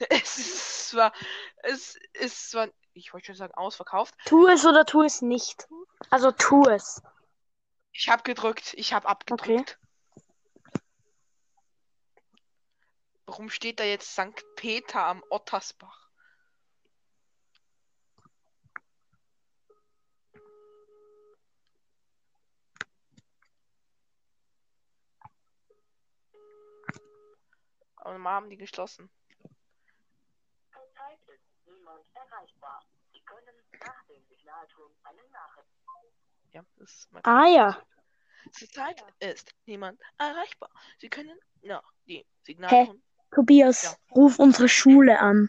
Es 0.10 0.38
ist 0.38 0.88
zwar, 0.88 1.12
es 1.62 1.96
ist 2.14 2.50
zwar, 2.50 2.68
ich 2.94 3.12
wollte 3.12 3.26
schon 3.26 3.34
sagen, 3.34 3.54
ausverkauft. 3.54 4.14
Tu 4.24 4.46
es 4.46 4.64
oder 4.64 4.86
tu 4.86 5.02
es 5.02 5.20
nicht. 5.20 5.68
Also 6.10 6.32
tu 6.32 6.62
es. 6.68 7.02
Ich 7.92 8.08
habe 8.08 8.22
gedrückt, 8.22 8.72
ich 8.74 8.92
habe 8.92 9.06
abgedrückt. 9.08 9.78
Warum 13.28 13.50
steht 13.50 13.78
da 13.78 13.84
jetzt 13.84 14.12
St. 14.12 14.42
Peter 14.56 15.04
am 15.04 15.22
Ottersbach? 15.28 16.08
Aber 27.96 28.12
normal 28.12 28.32
haben 28.32 28.48
die 28.48 28.56
geschlossen. 28.56 29.10
Zurzeit 30.72 31.18
ist 31.26 31.42
niemand 31.66 32.06
erreichbar. 32.14 32.82
Sie 33.12 33.20
können 33.20 33.54
nach 33.78 34.04
dem 34.06 34.24
Signalton 34.24 34.90
eine 35.02 35.28
Nachricht. 35.28 35.68
Ja, 36.52 36.64
das 36.76 36.94
ist 36.94 37.12
mein 37.12 37.22
Ah 37.26 37.46
ja. 37.46 37.86
Zurzeit 38.52 39.04
ist 39.20 39.54
niemand 39.66 40.00
erreichbar. 40.16 40.70
Sie 40.96 41.10
können 41.10 41.38
nach 41.60 41.92
dem? 42.06 42.24
Signalton. 42.42 43.04
Tobias, 43.30 43.98
ruf 44.14 44.38
unsere 44.38 44.68
Schule 44.68 45.18
an. 45.18 45.48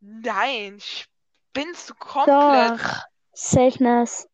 Nein, 0.00 0.80
spinnst 0.80 1.90
du 1.90 1.94
komplett? 1.94 2.80
Doch. 2.80 3.02
Seltenes. 3.32 4.28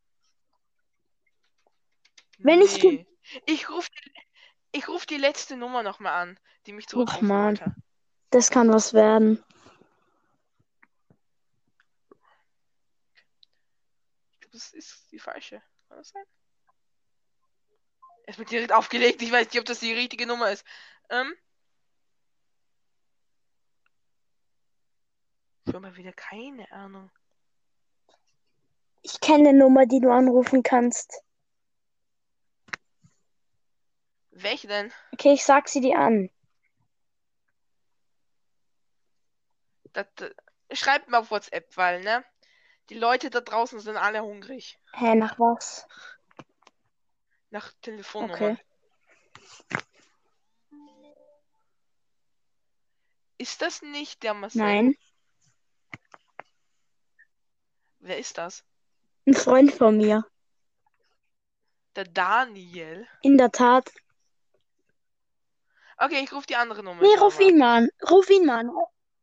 Wenn 2.39 2.61
ich 2.61 2.83
Nee. 2.83 3.07
Ich 3.47 3.69
ruf 3.69 3.89
die, 3.91 4.13
ich 4.73 4.89
ruf 4.89 5.07
die 5.07 5.17
letzte 5.17 5.57
Nummer 5.57 5.83
nochmal 5.83 6.15
an, 6.15 6.41
die 6.67 6.73
mich 6.73 6.87
zurückrufen 6.87 7.29
Mann. 7.29 7.59
wollte. 7.61 7.75
Das 8.31 8.51
kann 8.51 8.73
was 8.73 8.95
werden. 8.95 9.43
Ich 14.41 14.49
das 14.51 14.73
ist 14.73 15.13
die 15.13 15.19
falsche. 15.19 15.63
Kann 15.89 15.99
das 15.99 16.09
sein? 16.11 16.25
Es 18.25 18.39
wird 18.39 18.51
direkt 18.51 18.73
aufgelegt. 18.73 19.23
Ich 19.23 19.33
weiß 19.33 19.47
nicht, 19.47 19.59
ob 19.59 19.65
das 19.65 19.81
die 19.81 19.93
richtige 19.93 20.27
Nummer 20.27 20.51
ist. 20.51 20.65
Ähm. 21.11 21.35
Schon 25.71 25.83
mal 25.83 25.97
wieder 25.97 26.13
keine 26.13 26.71
Ahnung. 26.73 27.11
Ich 29.03 29.21
kenne 29.21 29.51
eine 29.51 29.59
Nummer, 29.59 29.87
die 29.87 30.01
du 30.01 30.11
anrufen 30.11 30.63
kannst. 30.63 31.23
Welche 34.31 34.69
denn? 34.69 34.93
Okay, 35.13 35.33
ich 35.33 35.45
sag 35.45 35.69
sie 35.69 35.81
dir 35.81 35.99
an. 35.99 36.31
Das, 39.93 40.07
das, 40.15 40.31
schreibt 40.73 41.09
mal 41.09 41.19
auf 41.19 41.31
WhatsApp, 41.31 41.77
weil, 41.77 42.03
ne? 42.03 42.25
Die 42.91 42.95
Leute 42.95 43.31
da 43.31 43.41
draußen 43.41 43.81
sind 43.81 43.97
alle 43.97 44.23
hungrig. 44.23 44.79
Hä, 44.95 45.15
nach 45.15 45.39
was? 45.39 45.87
Nach 47.51 47.73
Telefonnummer. 47.83 48.35
Okay. 48.35 48.57
Ist 53.39 53.63
das 53.63 53.83
nicht 53.83 54.23
der 54.23 54.35
Marcel? 54.35 54.61
Nein, 54.61 54.97
Wer 58.01 58.19
ist 58.19 58.39
das? 58.39 58.65
ein 59.27 59.35
Freund 59.35 59.73
von 59.73 59.97
mir. 59.97 60.25
Der 61.97 62.05
Daniel. 62.05 63.07
In 63.23 63.37
der 63.37 63.51
Tat. 63.51 63.91
Okay, 65.99 66.23
ich 66.23 66.33
rufe 66.33 66.47
die 66.47 66.57
andere 66.57 66.83
Nummer. 66.83 67.03
Nee, 67.03 67.15
ruf 67.19 67.39
ihn 67.41 67.59
mal 67.59 67.79
an. 67.83 67.91
Ruf 68.09 68.31
ihn 68.31 68.47
mal 68.47 68.61
an. 68.61 68.71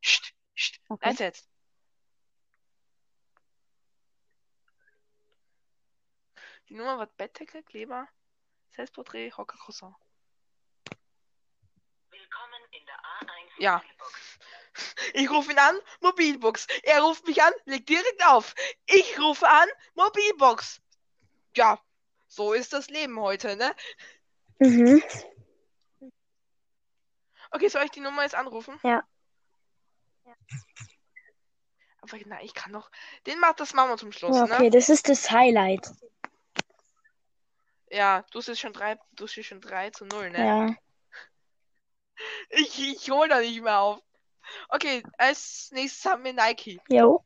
Psst, 0.02 0.34
psst. 0.54 0.80
Okay. 0.90 1.10
Leise 1.10 1.24
jetzt. 1.24 1.50
Die 6.70 6.76
Nummer 6.76 7.00
wird 7.00 7.16
Bettdecke, 7.18 7.64
Kleber, 7.64 8.08
Selbstporträt, 8.72 9.32
Hocker, 9.38 9.58
Croissant. 9.58 9.96
Willkommen 12.10 12.62
in 12.72 12.86
der 12.86 13.00
A1 13.00 13.45
Ja. 13.58 13.82
Ich 15.14 15.30
rufe 15.30 15.52
ihn 15.52 15.60
an, 15.60 15.80
Mobilbox. 16.02 16.68
Er 16.84 17.02
ruft 17.02 17.26
mich 17.28 17.42
an, 17.42 17.54
legt 17.66 17.88
direkt 17.88 18.26
auf. 18.28 18.54
Ich 18.86 19.18
rufe 19.20 19.48
an, 19.48 19.68
Mobilbox. 19.96 20.82
Ja, 21.56 21.80
so 22.28 22.54
ist 22.54 22.74
das 22.74 22.90
Leben 22.90 23.20
heute, 23.20 23.56
ne? 23.56 23.74
Mhm. 24.60 25.02
Okay, 27.52 27.70
soll 27.70 27.84
ich 27.84 27.92
die 27.92 28.02
Nummer 28.02 28.24
jetzt 28.24 28.36
anrufen? 28.36 28.78
Ja. 28.84 29.04
Aber 32.02 32.18
nein, 32.26 32.44
ich 32.44 32.54
kann 32.54 32.72
noch. 32.72 32.92
Den 33.26 33.40
macht 33.40 33.60
das 33.62 33.74
Mama 33.74 33.98
zum 33.98 34.12
Schluss, 34.12 34.36
Ja, 34.36 34.46
ne? 34.46 34.56
okay, 34.56 34.70
das 34.70 34.90
ist 34.90 35.08
das 35.08 35.32
Highlight. 35.32 35.90
Ja, 37.90 38.26
du 38.32 38.40
bist 38.40 38.60
schon 38.60 38.74
drei, 38.74 39.00
du 39.14 39.26
stehst 39.28 39.50
schon 39.50 39.62
3 39.62 39.92
zu 39.92 40.06
0, 40.06 40.32
ne? 40.32 40.46
Ja. 40.46 40.76
Ich, 42.50 42.80
ich 42.80 43.12
hol 43.12 43.28
da 43.28 43.40
nicht 43.40 43.62
mehr 43.62 43.80
auf. 43.80 44.02
Okay, 44.70 45.04
als 45.18 45.70
nächstes 45.72 46.06
haben 46.06 46.24
wir 46.24 46.34
Nike. 46.34 46.80
Jo. 46.88 47.26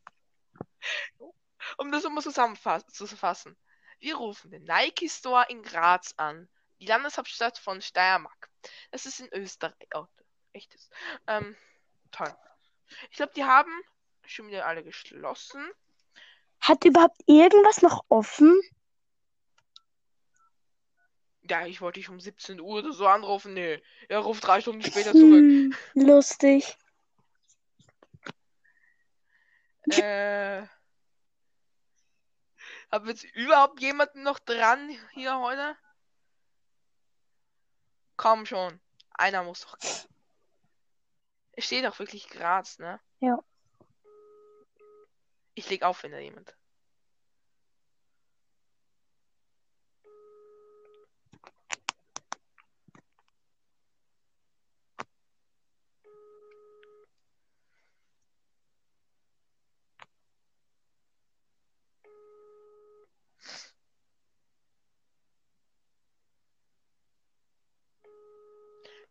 Um 1.77 1.91
das 1.91 2.03
mal 2.03 2.21
zusammenzufassen. 2.21 3.57
Wir 3.99 4.15
rufen 4.15 4.51
den 4.51 4.63
Nike 4.63 5.09
Store 5.09 5.45
in 5.49 5.61
Graz 5.61 6.13
an, 6.15 6.47
die 6.79 6.85
Landeshauptstadt 6.85 7.57
von 7.57 7.81
Steiermark. 7.81 8.49
Das 8.91 9.05
ist 9.05 9.19
in 9.19 9.29
Österreich. 9.33 9.75
Oh, 9.93 10.05
echtes. 10.53 10.89
Ähm, 11.27 11.55
toll. 12.11 12.33
Ich 13.11 13.17
glaube, 13.17 13.33
die 13.35 13.43
haben 13.43 13.71
schon 14.25 14.47
wieder 14.47 14.65
alle 14.65 14.83
geschlossen. 14.83 15.69
Hat 16.61 16.85
überhaupt 16.85 17.21
irgendwas 17.25 17.81
noch 17.81 18.05
offen? 18.09 18.59
Ja, 21.49 21.65
ich 21.65 21.81
wollte 21.81 21.99
dich 21.99 22.09
um 22.09 22.19
17 22.19 22.59
Uhr 22.59 22.79
oder 22.79 22.93
so 22.93 23.07
anrufen. 23.07 23.53
Nee, 23.53 23.81
er 24.07 24.19
ruft 24.19 24.45
drei 24.45 24.61
Stunden 24.61 24.83
später 24.83 25.13
zurück. 25.13 25.39
Hm, 25.39 25.75
lustig. 25.95 26.77
Äh. 29.91 30.67
Haben 32.91 33.05
wir 33.05 33.13
jetzt 33.13 33.23
überhaupt 33.23 33.79
jemanden 33.81 34.23
noch 34.23 34.39
dran 34.39 34.89
hier 35.13 35.39
heute? 35.39 35.75
Komm 38.15 38.45
schon. 38.45 38.79
Einer 39.13 39.43
muss 39.43 39.61
doch 39.61 39.77
gehen. 39.79 39.91
Es 41.53 41.65
steht 41.65 41.85
doch 41.85 41.97
wirklich 41.99 42.29
Graz, 42.29 42.79
ne? 42.79 42.99
Ja. 43.19 43.37
Ich 45.55 45.69
leg 45.69 45.83
auf, 45.83 46.03
wenn 46.03 46.11
da 46.11 46.19
jemand. 46.19 46.55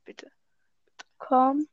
Bitte. 0.09 0.33
Komm. 1.19 1.69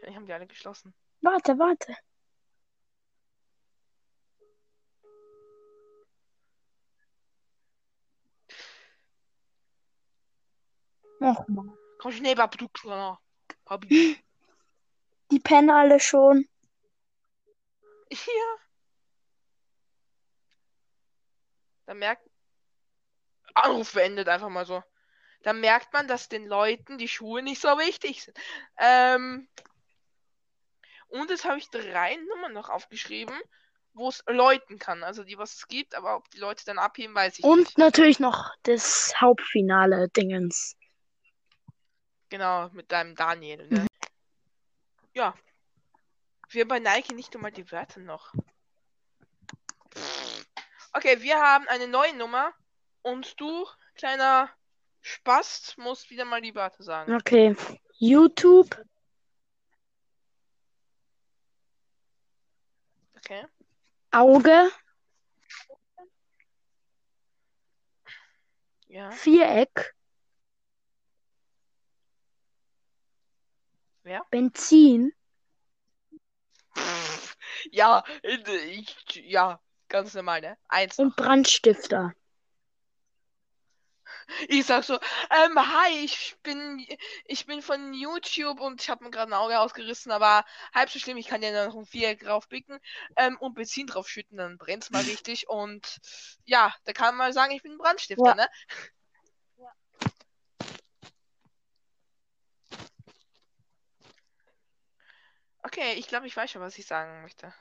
Vielleicht 0.00 0.16
haben 0.16 0.26
die 0.26 0.32
alle 0.32 0.48
geschlossen. 0.48 0.92
Warte, 1.20 1.56
warte. 1.60 1.94
Ach 11.20 11.46
man. 11.46 11.78
Komm 11.98 12.10
schnell, 12.10 12.34
kleiner. 12.72 13.20
Hobby. 13.70 14.18
Die 15.30 15.38
pennen 15.38 15.70
alle 15.70 16.00
schon. 16.00 16.48
Ja. 18.10 18.56
Dann 21.86 21.98
merkt. 21.98 22.28
Anruf 23.54 23.92
beendet 23.92 24.28
einfach 24.28 24.50
mal 24.50 24.66
so. 24.66 24.82
Dann 25.42 25.60
merkt 25.60 25.92
man, 25.92 26.06
dass 26.06 26.28
den 26.28 26.46
Leuten 26.46 26.98
die 26.98 27.08
Schuhe 27.08 27.42
nicht 27.42 27.60
so 27.60 27.68
wichtig 27.78 28.22
sind. 28.22 28.38
Ähm. 28.78 29.48
Und 31.08 31.30
jetzt 31.30 31.46
habe 31.46 31.58
ich 31.58 31.70
drei 31.70 32.16
Nummern 32.16 32.52
noch 32.52 32.68
aufgeschrieben, 32.68 33.34
wo 33.94 34.10
es 34.10 34.22
läuten 34.26 34.78
kann. 34.78 35.02
Also 35.02 35.24
die, 35.24 35.38
was 35.38 35.54
es 35.54 35.66
gibt, 35.66 35.94
aber 35.94 36.16
ob 36.16 36.30
die 36.30 36.38
Leute 36.38 36.64
dann 36.66 36.78
abheben, 36.78 37.14
weiß 37.14 37.38
ich 37.38 37.44
Und 37.44 37.60
nicht. 37.60 37.78
natürlich 37.78 38.20
noch 38.20 38.54
das 38.64 39.14
Hauptfinale 39.18 40.10
Dingens. 40.10 40.76
Genau, 42.28 42.68
mit 42.70 42.92
deinem 42.92 43.14
Daniel, 43.14 43.66
ne? 43.68 43.86
Ja. 45.14 45.34
Wir 46.50 46.66
bei 46.66 46.78
Nike 46.78 47.14
nicht 47.14 47.34
einmal 47.34 47.52
die 47.52 47.70
Wörter 47.70 48.00
noch. 48.00 48.34
Okay, 50.92 51.20
wir 51.20 51.40
haben 51.40 51.68
eine 51.68 51.86
neue 51.88 52.16
Nummer 52.16 52.52
und 53.02 53.38
du, 53.40 53.66
kleiner 53.94 54.50
Spast, 55.00 55.78
musst 55.78 56.10
wieder 56.10 56.24
mal 56.24 56.40
die 56.40 56.54
Wörter 56.54 56.82
sagen. 56.82 57.14
Okay. 57.14 57.56
YouTube, 57.98 58.76
Okay. 63.30 63.46
Auge, 64.10 64.70
Ja. 68.86 69.10
Viereck, 69.10 69.94
Wer? 74.02 74.24
Benzin, 74.30 75.12
Ja, 77.70 78.04
ich, 78.22 78.96
ja, 79.14 79.60
ganz 79.88 80.14
normal, 80.14 80.40
ne? 80.40 80.58
Eins. 80.68 80.98
und 80.98 81.16
Brandstifter. 81.16 82.14
Ich 84.48 84.66
sag 84.66 84.84
so, 84.84 84.94
ähm, 84.94 85.56
hi, 85.56 86.04
ich 86.04 86.36
bin, 86.42 86.84
ich 87.24 87.46
bin 87.46 87.62
von 87.62 87.94
YouTube 87.94 88.60
und 88.60 88.80
ich 88.82 88.90
habe 88.90 89.04
mir 89.04 89.10
gerade 89.10 89.30
ein 89.30 89.38
Auge 89.38 89.58
ausgerissen, 89.58 90.12
aber 90.12 90.44
halb 90.74 90.90
so 90.90 90.98
schlimm, 90.98 91.16
ich 91.16 91.26
kann 91.26 91.42
ja 91.42 91.66
noch 91.66 91.74
ein 91.74 91.86
Viereck 91.86 92.20
draufpicken 92.20 92.78
ähm, 93.16 93.36
und 93.38 93.54
Benzin 93.54 93.86
draufschütten, 93.86 94.36
dann 94.36 94.58
brennt's 94.58 94.90
mal 94.90 95.02
richtig 95.04 95.48
und 95.48 95.98
ja, 96.44 96.74
da 96.84 96.92
kann 96.92 97.16
man 97.16 97.28
mal 97.28 97.32
sagen, 97.32 97.52
ich 97.52 97.62
bin 97.62 97.72
ein 97.72 97.78
Brandstifter, 97.78 98.28
Ja. 98.28 98.34
ne? 98.34 98.48
Okay, 105.68 105.92
ich 105.98 106.08
glaube, 106.08 106.26
ich 106.26 106.34
weiß 106.34 106.50
schon, 106.50 106.62
was 106.62 106.78
ich 106.78 106.86
sagen 106.86 107.20
möchte. 107.20 107.52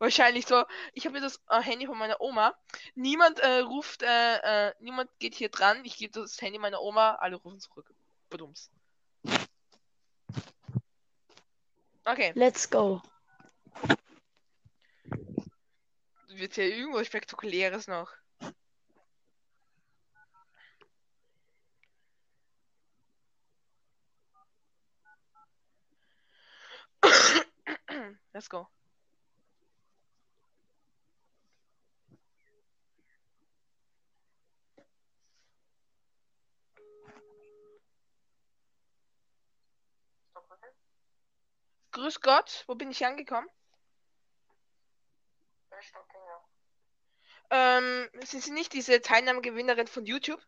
Wahrscheinlich 0.00 0.44
so, 0.44 0.64
ich 0.92 1.06
habe 1.06 1.16
hier 1.16 1.22
das 1.22 1.40
äh, 1.48 1.62
Handy 1.62 1.86
von 1.86 1.96
meiner 1.96 2.20
Oma. 2.20 2.52
Niemand 2.96 3.38
äh, 3.38 3.60
ruft, 3.60 4.02
äh, 4.02 4.66
äh, 4.66 4.74
niemand 4.80 5.08
geht 5.20 5.36
hier 5.36 5.50
dran. 5.50 5.84
Ich 5.84 5.96
gebe 5.96 6.20
das 6.20 6.42
Handy 6.42 6.58
meiner 6.58 6.82
Oma, 6.82 7.14
alle 7.20 7.36
rufen 7.36 7.60
zurück. 7.60 7.88
Badums. 8.28 8.72
Okay, 12.04 12.32
Let's 12.34 12.68
go. 12.68 13.02
wird 16.26 16.54
hier 16.54 16.74
irgendwas 16.74 17.06
Spektakuläres 17.06 17.86
noch. 17.86 18.10
Let's 28.38 28.48
go. 28.48 28.68
Grüß 41.90 42.20
Gott, 42.20 42.62
wo 42.68 42.76
bin 42.76 42.92
ich 42.92 43.04
angekommen? 43.04 43.48
Ähm, 47.50 48.08
sind 48.22 48.44
Sie 48.44 48.52
nicht 48.52 48.72
diese 48.72 49.00
Teilnahmegewinnerin 49.00 49.88
von 49.88 50.06
YouTube? 50.06 50.40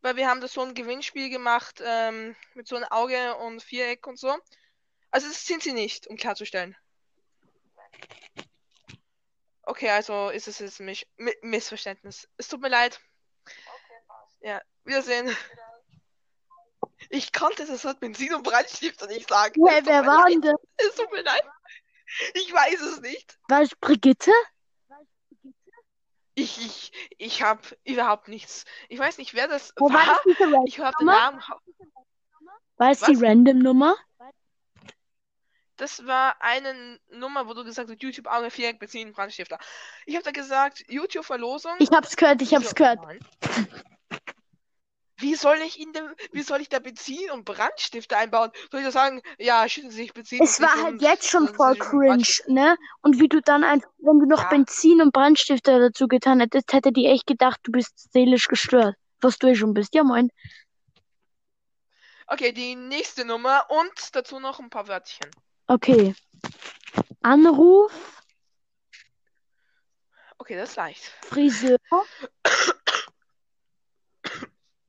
Weil 0.00 0.16
wir 0.16 0.26
haben 0.26 0.40
da 0.40 0.48
so 0.48 0.62
ein 0.62 0.72
Gewinnspiel 0.72 1.28
gemacht, 1.28 1.82
ähm, 1.84 2.34
mit 2.54 2.66
so 2.66 2.76
einem 2.76 2.86
Auge 2.86 3.36
und 3.36 3.62
Viereck 3.62 4.06
und 4.06 4.18
so. 4.18 4.34
Also 5.12 5.28
das 5.28 5.46
sind 5.46 5.62
Sie 5.62 5.72
nicht, 5.72 6.06
um 6.08 6.16
klarzustellen. 6.16 6.74
Okay, 9.64 9.90
also 9.90 10.30
ist 10.30 10.48
es 10.48 10.58
jetzt 10.58 10.80
mich 10.80 11.06
Mi 11.16 11.32
Missverständnis. 11.42 12.28
Es 12.36 12.48
tut 12.48 12.60
mir 12.60 12.68
leid. 12.68 13.00
Ja, 14.40 14.60
Wiedersehen. 14.84 15.34
Ich 17.10 17.32
konnte 17.32 17.66
das 17.66 17.84
Wort 17.84 18.00
Benzin 18.00 18.34
und 18.34 18.42
Brandstifter 18.42 19.06
nicht 19.06 19.28
sagen. 19.28 19.54
Tut 19.54 19.86
wer 19.86 20.06
war 20.06 20.26
denn 20.28 20.40
das? 20.40 20.54
Es 20.76 20.94
tut 20.96 21.12
mir 21.12 21.22
leid. 21.22 21.44
Ich 22.34 22.52
weiß 22.52 22.80
es 22.80 23.00
nicht. 23.00 23.38
War 23.48 23.62
es 23.62 23.74
Brigitte? 23.76 24.32
Ich, 26.34 26.58
ich, 26.64 26.92
ich 27.18 27.42
habe 27.42 27.60
überhaupt 27.84 28.28
nichts. 28.28 28.64
Ich 28.88 28.98
weiß 28.98 29.18
nicht, 29.18 29.34
wer 29.34 29.48
das 29.48 29.72
Wo 29.76 29.92
war 29.92 30.06
das 30.06 30.08
war. 30.08 30.20
diese 30.26 30.44
Random 30.44 30.64
Ich 30.66 30.78
habe 30.80 30.96
den 30.98 31.06
Nummer? 31.06 31.18
Namen. 31.20 31.42
War 32.76 32.90
es 32.90 33.00
die 33.00 33.20
Was? 33.20 33.96
Das 35.82 36.06
war 36.06 36.36
eine 36.40 37.00
Nummer, 37.10 37.48
wo 37.48 37.54
du 37.54 37.64
gesagt 37.64 37.90
hast, 37.90 38.00
YouTube 38.00 38.28
Auge 38.28 38.52
Viereck 38.52 38.78
Benzin 38.78 39.10
Brandstifter. 39.12 39.58
Ich 40.06 40.14
habe 40.14 40.22
da 40.22 40.30
gesagt, 40.30 40.84
YouTube 40.86 41.24
Verlosung. 41.24 41.72
Ich 41.80 41.90
hab's 41.90 42.14
gehört, 42.14 42.40
ich 42.40 42.54
hab's 42.54 42.68
So, 42.68 42.74
gehört. 42.76 43.00
Mann. 43.02 43.18
Wie 45.16 45.34
soll 45.34 45.56
ich 45.56 45.80
in 45.80 45.92
dem, 45.92 46.14
wie 46.30 46.42
soll 46.42 46.60
ich 46.60 46.68
da 46.68 46.78
Benzin 46.78 47.32
und 47.32 47.44
Brandstifter 47.44 48.16
einbauen? 48.16 48.52
Soll 48.70 48.78
ich 48.78 48.86
da 48.86 48.92
sagen, 48.92 49.22
ja, 49.40 49.68
schütten 49.68 49.90
Sie 49.90 50.02
sich 50.02 50.12
Benzin 50.12 50.40
Es 50.40 50.60
war 50.60 50.72
halt 50.72 50.92
und 50.92 51.02
jetzt 51.02 51.28
schon 51.28 51.52
voll 51.52 51.76
cringe, 51.76 52.28
ne? 52.46 52.76
Und 53.00 53.18
wie 53.18 53.28
du 53.28 53.40
dann 53.40 53.64
einfach, 53.64 53.90
wenn 53.98 54.20
du 54.20 54.26
noch 54.26 54.42
Ja. 54.42 54.50
Benzin 54.50 55.02
und 55.02 55.12
Brandstifter 55.12 55.80
dazu 55.80 56.06
getan 56.06 56.38
hättest, 56.38 56.72
hätte 56.72 56.92
die 56.92 57.06
echt 57.06 57.26
gedacht, 57.26 57.58
du 57.64 57.72
bist 57.72 58.12
seelisch 58.12 58.46
gestört. 58.46 58.94
Was 59.20 59.36
du 59.36 59.48
eh 59.48 59.56
schon 59.56 59.74
bist. 59.74 59.96
Ja, 59.96 60.04
moin. 60.04 60.30
Okay, 62.28 62.52
die 62.52 62.76
nächste 62.76 63.24
Nummer 63.24 63.66
und 63.68 64.14
dazu 64.14 64.38
noch 64.38 64.60
ein 64.60 64.70
paar 64.70 64.86
Wörtchen. 64.86 65.28
Okay. 65.66 66.14
Anruf, 67.22 67.92
Okay, 70.38 70.56
das 70.56 70.70
ist 70.70 70.76
leicht. 70.76 71.02
Friseur, 71.24 71.78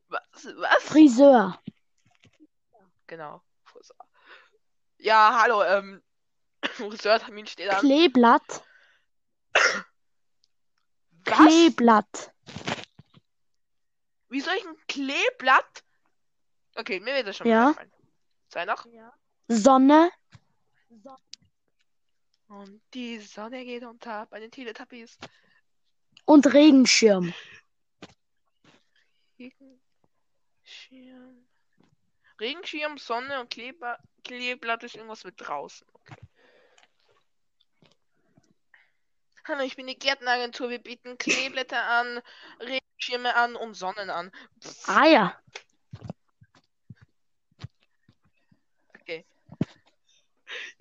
Was? 0.07 0.45
Was? 0.57 0.83
Friseur. 0.83 1.61
Genau. 3.05 3.43
Friseur. 3.63 3.95
Ja, 4.97 5.39
hallo, 5.41 5.61
ähm, 5.63 6.01
Friseurtermin 6.63 7.45
steht 7.45 7.69
an. 7.69 7.79
Kleeblatt, 7.81 8.63
Was? 9.53 9.83
Kleeblatt. 11.23 12.33
Wie 14.29 14.41
soll 14.41 14.55
ich 14.55 14.65
ein 14.65 14.75
Kleeblatt? 14.87 15.83
Okay, 16.75 16.99
mir 16.99 17.13
wird 17.13 17.27
das 17.27 17.37
schon 17.37 17.45
Ja. 17.47 17.59
wieder 17.59 17.67
einfallen. 17.69 17.91
Sei 18.49 18.65
noch. 18.65 18.85
Sonne, 19.49 20.09
Und 22.47 22.81
die 22.93 23.19
Sonne 23.19 23.65
geht 23.65 23.83
unter 23.83 24.25
bei 24.27 24.39
den 24.39 24.51
Teletubbies. 24.51 25.17
und 26.25 26.53
Regenschirm. 26.53 27.33
Regenschirm. 29.39 29.77
Regenschirm, 32.39 32.97
Sonne 32.97 33.39
und 33.39 33.49
Kleber, 33.49 33.97
Kleeblatt 34.23 34.83
ist 34.83 34.95
irgendwas 34.95 35.23
mit 35.23 35.35
draußen. 35.37 35.87
Okay. 35.93 36.15
Hallo, 39.45 39.61
ich 39.63 39.75
bin 39.75 39.87
die 39.87 39.97
Gärtneragentur. 39.99 40.69
Wir 40.69 40.79
bieten 40.79 41.17
Kleeblätter 41.17 41.83
an, 41.83 42.21
Regenschirme 42.59 43.35
an 43.35 43.55
und 43.55 43.73
Sonnen 43.73 44.09
an. 44.09 44.31
Pff, 44.61 44.87
Ah 44.87 45.05
ja. 45.05 45.41
Okay. 48.99 49.25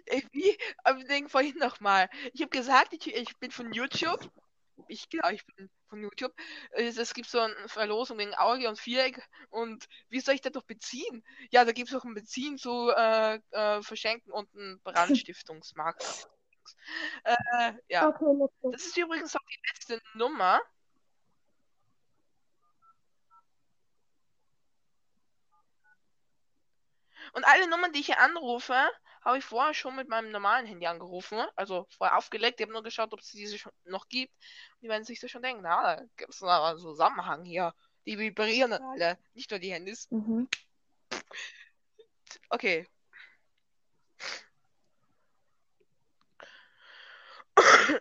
Ey, 0.06 0.22
Wie? 0.42 0.58
Denken 1.08 1.28
vorhin 1.28 1.56
nochmal. 1.58 2.08
Ich 2.32 2.40
habe 2.42 2.50
gesagt, 2.50 2.92
ich, 2.92 3.06
ich 3.14 3.38
bin 3.38 3.50
von 3.50 3.72
YouTube. 3.72 4.30
Ich 4.88 5.08
genau, 5.08 5.28
ich 5.30 5.44
bin 5.46 5.70
von 5.88 6.02
YouTube. 6.02 6.34
Es, 6.70 7.14
gibt 7.14 7.28
so 7.28 7.38
eine 7.38 7.54
Verlosung 7.68 8.18
wegen 8.18 8.34
Auge 8.34 8.68
und 8.68 8.78
Viereck. 8.78 9.22
Und 9.50 9.86
wie 10.08 10.20
soll 10.20 10.34
ich 10.34 10.40
das 10.40 10.52
doch 10.52 10.64
beziehen? 10.64 11.24
Ja, 11.50 11.64
da 11.64 11.72
gibt 11.72 11.88
es 11.88 11.94
auch 11.94 12.04
ein 12.04 12.14
Benzin 12.14 12.58
zu 12.58 12.90
äh, 12.90 13.38
äh, 13.50 13.82
verschenken 13.82 14.32
und 14.32 14.52
einen 14.54 14.80
Brandstiftungsmarkt. 14.80 16.02
äh, 17.24 17.72
ja. 17.88 18.08
Okay. 18.08 18.70
Das 18.72 18.82
ist 18.82 18.96
übrigens 18.96 19.36
auch 19.36 19.46
die 19.48 19.60
letzte 19.70 20.00
Nummer. 20.14 20.60
Und 27.34 27.44
alle 27.44 27.68
Nummern, 27.68 27.92
die 27.92 28.00
ich 28.00 28.06
hier 28.06 28.20
anrufe, 28.20 28.74
habe 29.24 29.38
ich 29.38 29.44
vorher 29.44 29.72
schon 29.74 29.96
mit 29.96 30.08
meinem 30.08 30.30
normalen 30.30 30.66
Handy 30.66 30.86
angerufen. 30.86 31.40
Also 31.56 31.86
vorher 31.90 32.16
aufgelegt. 32.16 32.60
Ich 32.60 32.64
habe 32.64 32.72
nur 32.72 32.82
geschaut, 32.82 33.12
ob 33.12 33.20
es 33.20 33.30
diese 33.30 33.58
schon 33.58 33.72
noch 33.84 34.08
gibt. 34.08 34.34
Und 34.74 34.82
die 34.82 34.88
werden 34.88 35.04
sich 35.04 35.20
so 35.20 35.28
schon 35.28 35.42
denken, 35.42 35.62
na, 35.62 35.96
da 35.96 36.02
gibt 36.16 36.34
es 36.34 36.42
einen 36.42 36.78
Zusammenhang 36.78 37.44
hier. 37.44 37.74
Die 38.04 38.18
vibrieren 38.18 38.72
dann 38.72 38.82
alle, 38.82 39.18
nicht 39.34 39.50
nur 39.50 39.60
die 39.60 39.72
Handys. 39.72 40.10
Mhm. 40.10 40.48
Okay. 42.48 42.88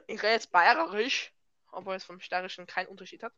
Ich 0.07 0.23
rede 0.23 0.33
jetzt 0.33 0.51
bayerisch, 0.51 1.33
obwohl 1.71 1.95
es 1.95 2.03
vom 2.03 2.19
Steirischen 2.19 2.65
keinen 2.65 2.87
Unterschied 2.87 3.21
hat. 3.21 3.33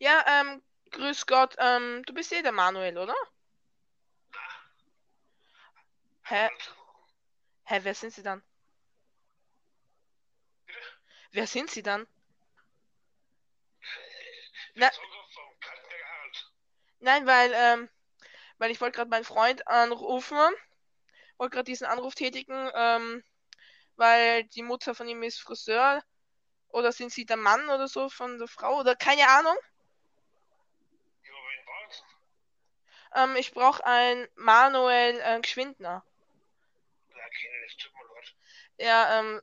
Ja, 0.00 0.24
ähm, 0.26 0.62
grüß 0.90 1.26
Gott, 1.26 1.54
ähm, 1.58 2.02
du 2.04 2.12
bist 2.12 2.32
eh 2.32 2.42
der 2.42 2.50
Manuel, 2.52 2.98
oder? 2.98 3.14
Hä? 6.22 6.48
Hä, 7.64 7.80
wer 7.84 7.94
sind 7.94 8.12
Sie 8.12 8.22
dann? 8.22 8.42
Wer 11.32 11.48
sind 11.48 11.70
Sie 11.70 11.82
dann? 11.82 12.06
Na, 14.76 14.90
nein, 17.00 17.26
weil, 17.26 17.52
ähm, 17.54 17.88
weil 18.58 18.70
ich 18.70 18.80
wollte 18.80 18.96
gerade 18.96 19.10
meinen 19.10 19.24
Freund 19.24 19.66
anrufen, 19.68 20.38
wollte 21.38 21.54
gerade 21.54 21.64
diesen 21.64 21.86
Anruf 21.86 22.14
tätigen, 22.14 22.70
ähm, 22.74 23.24
weil 23.96 24.44
die 24.46 24.62
Mutter 24.62 24.94
von 24.94 25.08
ihm 25.08 25.22
ist 25.24 25.40
Friseur, 25.40 26.02
oder 26.68 26.92
sind 26.92 27.12
Sie 27.12 27.26
der 27.26 27.36
Mann 27.38 27.64
oder 27.70 27.88
so 27.88 28.10
von 28.10 28.38
der 28.38 28.48
Frau, 28.48 28.80
oder 28.80 28.96
keine 28.96 29.28
Ahnung. 29.28 29.56
Ähm, 33.14 33.36
ich 33.36 33.52
brauche 33.52 33.84
ein 33.84 34.28
Manuel 34.36 35.20
äh, 35.20 35.40
Geschwindner. 35.40 36.04
Ja, 37.10 37.28
kenne 37.28 37.66
ich, 37.66 37.76
tut 37.76 37.92
mir 37.92 38.14
leid. 38.14 38.34
Ja, 38.78 39.18
ähm, 39.20 39.40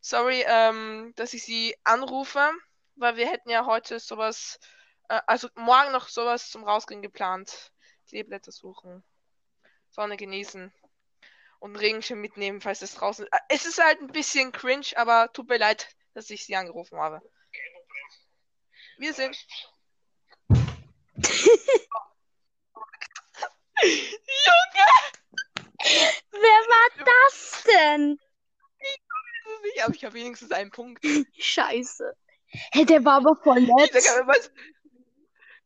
sorry, 0.00 0.44
ähm, 0.46 1.12
dass 1.16 1.34
ich 1.34 1.44
Sie 1.44 1.76
anrufe, 1.84 2.50
weil 2.96 3.16
wir 3.16 3.28
hätten 3.28 3.50
ja 3.50 3.66
heute 3.66 4.00
sowas, 4.00 4.58
äh, 5.08 5.20
also 5.26 5.48
morgen 5.54 5.92
noch 5.92 6.08
sowas 6.08 6.50
zum 6.50 6.64
Rausgehen 6.64 7.02
geplant. 7.02 7.72
Kleeblätter 8.08 8.52
suchen, 8.52 9.02
Sonne 9.90 10.16
genießen 10.16 10.72
und 11.60 11.76
Regenschirm 11.76 12.20
mitnehmen, 12.20 12.60
falls 12.60 12.82
es 12.82 12.94
draußen. 12.94 13.26
Äh, 13.26 13.38
es 13.48 13.66
ist 13.66 13.82
halt 13.82 14.00
ein 14.00 14.08
bisschen 14.08 14.52
cringe, 14.52 14.86
aber 14.96 15.32
tut 15.32 15.48
mir 15.48 15.58
leid, 15.58 15.88
dass 16.14 16.30
ich 16.30 16.44
Sie 16.44 16.56
angerufen 16.56 16.98
habe. 16.98 17.20
Kein 17.52 17.72
Problem. 17.74 18.04
Wir 18.98 19.14
sind. 19.14 19.36
Junge! 23.82 24.92
Wer 26.30 26.40
war 26.40 27.04
das 27.04 27.64
denn? 27.64 28.18
Ich, 29.74 29.84
aber 29.84 29.94
ich 29.94 30.04
habe 30.04 30.14
wenigstens 30.14 30.52
einen 30.52 30.70
Punkt. 30.70 31.04
Scheiße. 31.38 32.14
Hey, 32.72 32.84
der 32.84 33.04
war 33.04 33.16
aber 33.16 33.34
voll 33.36 33.60
nett. 33.60 33.94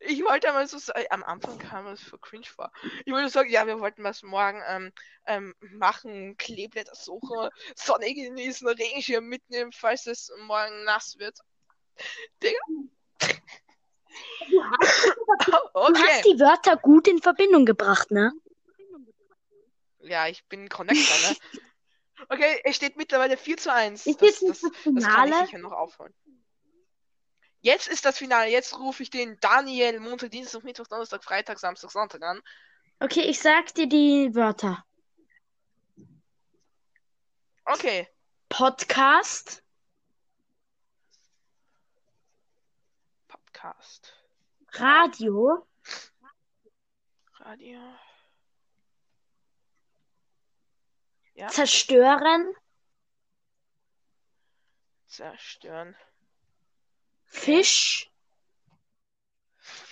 ich 0.00 0.22
wollte 0.24 0.48
einmal 0.48 0.66
so 0.66 0.78
sagen, 0.78 1.04
am 1.10 1.24
Anfang 1.24 1.58
kam 1.58 1.86
es 1.88 2.02
für 2.02 2.18
cringe 2.18 2.46
vor. 2.46 2.70
Ich 3.04 3.12
wollte 3.12 3.28
sagen, 3.28 3.50
ja, 3.50 3.66
wir 3.66 3.80
wollten 3.80 4.04
was 4.04 4.22
morgen 4.22 4.62
ähm, 4.68 4.92
ähm, 5.26 5.54
machen, 5.60 6.36
Kleeblätter 6.36 6.94
suchen, 6.94 7.48
Sonne 7.74 8.14
genießen, 8.14 8.68
Regenschirm 8.68 9.26
mitnehmen, 9.26 9.72
falls 9.72 10.06
es 10.06 10.30
morgen 10.46 10.84
nass 10.84 11.18
wird. 11.18 11.38
Digga. 12.42 12.58
Du 14.50 14.62
hast 14.64 15.12
okay. 15.74 16.22
die 16.24 16.38
Wörter 16.40 16.76
gut 16.76 17.08
in 17.08 17.20
Verbindung 17.20 17.64
gebracht, 17.64 18.10
ne? 18.10 18.32
Ja, 20.00 20.28
ich 20.28 20.44
bin 20.46 20.68
Connector, 20.68 21.30
ne? 21.30 21.36
Okay, 22.30 22.60
es 22.64 22.76
steht 22.76 22.96
mittlerweile 22.96 23.36
4 23.36 23.56
zu 23.58 23.72
1. 23.72 24.06
Ist 24.06 24.22
Das, 24.22 24.40
jetzt 24.40 24.42
das, 24.42 24.60
das 24.60 24.72
das 24.84 25.04
kann 25.04 25.28
ich 25.28 25.34
sicher 25.34 25.58
noch 25.58 25.72
aufholen. 25.72 26.14
Jetzt 27.60 27.88
ist 27.88 28.04
das 28.04 28.16
Finale. 28.16 28.50
Jetzt 28.50 28.78
rufe 28.78 29.02
ich 29.02 29.10
den 29.10 29.38
Daniel 29.40 30.00
Montag, 30.00 30.30
Dienstag, 30.30 30.64
Mittwoch, 30.64 30.86
Donnerstag, 30.86 31.22
Freitag, 31.22 31.58
Samstag, 31.58 31.90
Sonntag 31.90 32.22
an. 32.22 32.40
Okay, 33.00 33.22
ich 33.22 33.38
sag 33.40 33.74
dir 33.74 33.86
die 33.86 34.34
Wörter. 34.34 34.84
Okay. 37.64 38.08
Podcast, 38.48 39.62
Podcast. 43.56 44.12
Radio, 44.72 45.66
Radio. 47.38 47.80
Ja, 51.32 51.48
zerstören, 51.48 52.54
zerstören. 55.06 55.96
Fisch, 57.24 58.10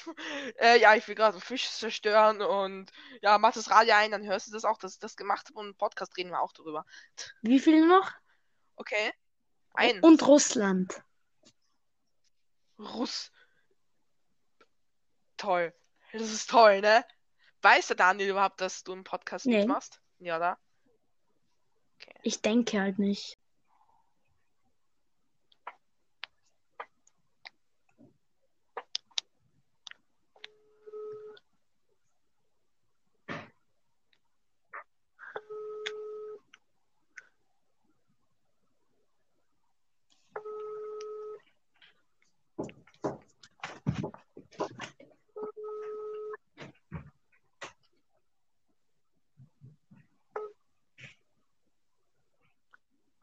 Äh, 0.59 0.79
ja, 0.81 0.95
ich 0.95 1.09
will 1.09 1.15
gerade 1.15 1.41
Fisch 1.41 1.71
zerstören 1.71 2.43
und 2.43 2.93
ja, 3.23 3.39
mach 3.39 3.55
das 3.55 3.71
Radio 3.71 3.95
ein, 3.95 4.11
dann 4.11 4.27
hörst 4.27 4.49
du 4.49 4.53
das 4.53 4.67
auch, 4.67 4.77
dass 4.77 4.93
ich 4.95 4.99
das 4.99 5.17
gemacht 5.17 5.49
habe 5.49 5.59
und 5.61 5.69
im 5.69 5.75
Podcast 5.75 6.15
reden 6.19 6.31
wir 6.31 6.41
auch 6.43 6.53
darüber. 6.53 6.85
wie 7.41 7.59
viel 7.59 7.87
noch? 7.87 8.13
Okay. 8.77 9.15
Ein 9.73 10.01
Und 10.01 10.27
Russland. 10.27 11.03
Russ. 12.79 13.33
Toll. 15.45 15.75
Das 16.13 16.23
ist 16.23 16.49
toll, 16.49 16.81
ne? 16.81 17.05
Weiß 17.61 17.89
der 17.89 17.97
Daniel 17.97 18.31
überhaupt, 18.31 18.63
dass 18.63 18.83
du 18.83 18.93
einen 18.93 19.05
Podcast 19.05 19.45
Nee. 19.45 19.59
mitmachst? 19.59 20.01
Ja, 20.19 20.39
da. 20.39 20.59
Ich 22.23 22.41
denke 22.41 22.81
halt 22.81 22.99
nicht. 22.99 23.39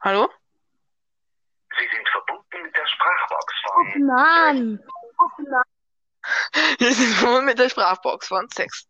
Hallo? 0.00 0.28
Sie 1.78 1.88
sind 1.96 2.08
verbunden 2.08 2.62
mit 2.62 2.76
der 2.76 2.86
Sprachbox 2.86 3.54
von. 4.16 4.78
Mann, 4.78 4.84
Wir 6.78 6.92
sind 6.94 7.22
wohl 7.22 7.42
mit 7.42 7.58
der 7.58 7.68
Sprachbox 7.68 8.28
von 8.28 8.48
Sex. 8.50 8.86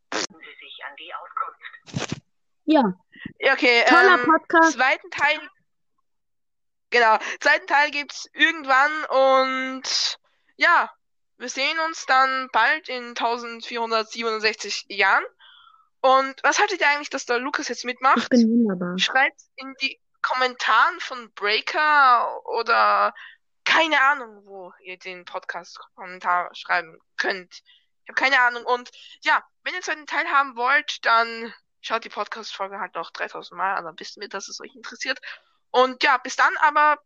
Ja, 2.64 2.92
Ja, 3.38 3.52
okay. 3.52 3.84
toller 3.88 4.14
ähm, 4.18 4.24
Podcast. 4.24 4.72
zweiten 4.74 5.10
Teil. 5.10 5.40
Genau, 6.90 7.18
zweiten 7.40 7.66
Teil 7.66 7.90
gibt's 7.90 8.28
irgendwann 8.34 9.04
und 9.06 10.18
ja, 10.56 10.90
wir 11.38 11.48
sehen 11.48 11.78
uns 11.86 12.04
dann 12.06 12.48
bald 12.52 12.88
in 12.88 13.08
1467 13.16 14.86
Jahren. 14.88 15.24
Und 16.02 16.34
was 16.42 16.58
haltet 16.58 16.80
ihr 16.80 16.88
eigentlich, 16.88 17.10
dass 17.10 17.24
der 17.26 17.38
Lukas 17.38 17.68
jetzt 17.68 17.78
Ich 17.78 17.84
mitmacht? 17.84 18.28
bin 18.28 18.48
wunderbar. 18.66 18.98
Schreibt 18.98 19.40
in 19.56 19.74
die 19.80 19.98
Kommentaren 20.20 21.00
von 21.00 21.32
Breaker 21.32 22.44
oder 22.46 23.14
keine 23.72 24.00
Ahnung, 24.02 24.44
wo 24.44 24.72
ihr 24.82 24.98
den 24.98 25.24
Podcast-Kommentar 25.24 26.54
schreiben 26.54 26.98
könnt. 27.16 27.62
Ich 28.04 28.08
habe 28.08 28.14
keine 28.20 28.40
Ahnung. 28.40 28.64
Und 28.64 28.90
ja, 29.22 29.44
wenn 29.62 29.74
ihr 29.74 29.88
einen 29.88 30.06
Teil 30.06 30.26
haben 30.28 30.56
wollt, 30.56 31.04
dann 31.06 31.52
schaut 31.80 32.04
die 32.04 32.08
Podcast-Folge 32.08 32.78
halt 32.78 32.94
noch 32.94 33.10
3000 33.10 33.56
Mal 33.56 33.74
an, 33.76 33.84
dann 33.84 33.98
wisst 33.98 34.16
ihr, 34.16 34.28
dass 34.28 34.48
es 34.48 34.60
euch 34.60 34.74
interessiert. 34.74 35.20
Und 35.70 36.02
ja, 36.02 36.18
bis 36.18 36.36
dann 36.36 36.54
aber 36.58 36.98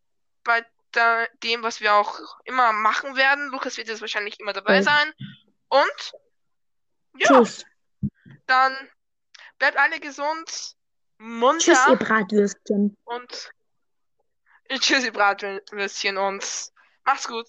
bei 0.44 0.64
der, 0.94 1.28
dem, 1.42 1.62
was 1.62 1.80
wir 1.80 1.94
auch 1.94 2.18
immer 2.44 2.72
machen 2.72 3.16
werden. 3.16 3.48
Lukas 3.48 3.76
wird 3.76 3.88
jetzt 3.88 4.00
wahrscheinlich 4.00 4.40
immer 4.40 4.52
dabei 4.52 4.76
Ja. 4.76 4.82
sein. 4.82 5.12
Und 5.68 6.12
ja, 7.16 7.28
Tschüss. 7.28 7.64
dann 8.46 8.76
bleibt 9.58 9.76
alle 9.76 10.00
gesund, 10.00 10.74
munter. 11.18 11.58
Tschüss, 11.64 11.88
ihr 11.88 11.96
Bratwürstchen. 11.96 12.96
Und 13.04 13.50
tschüssi 14.68 15.10
Bratwürstchen 15.10 16.16
und 16.16 16.44
macht's 17.04 17.28
gut. 17.28 17.46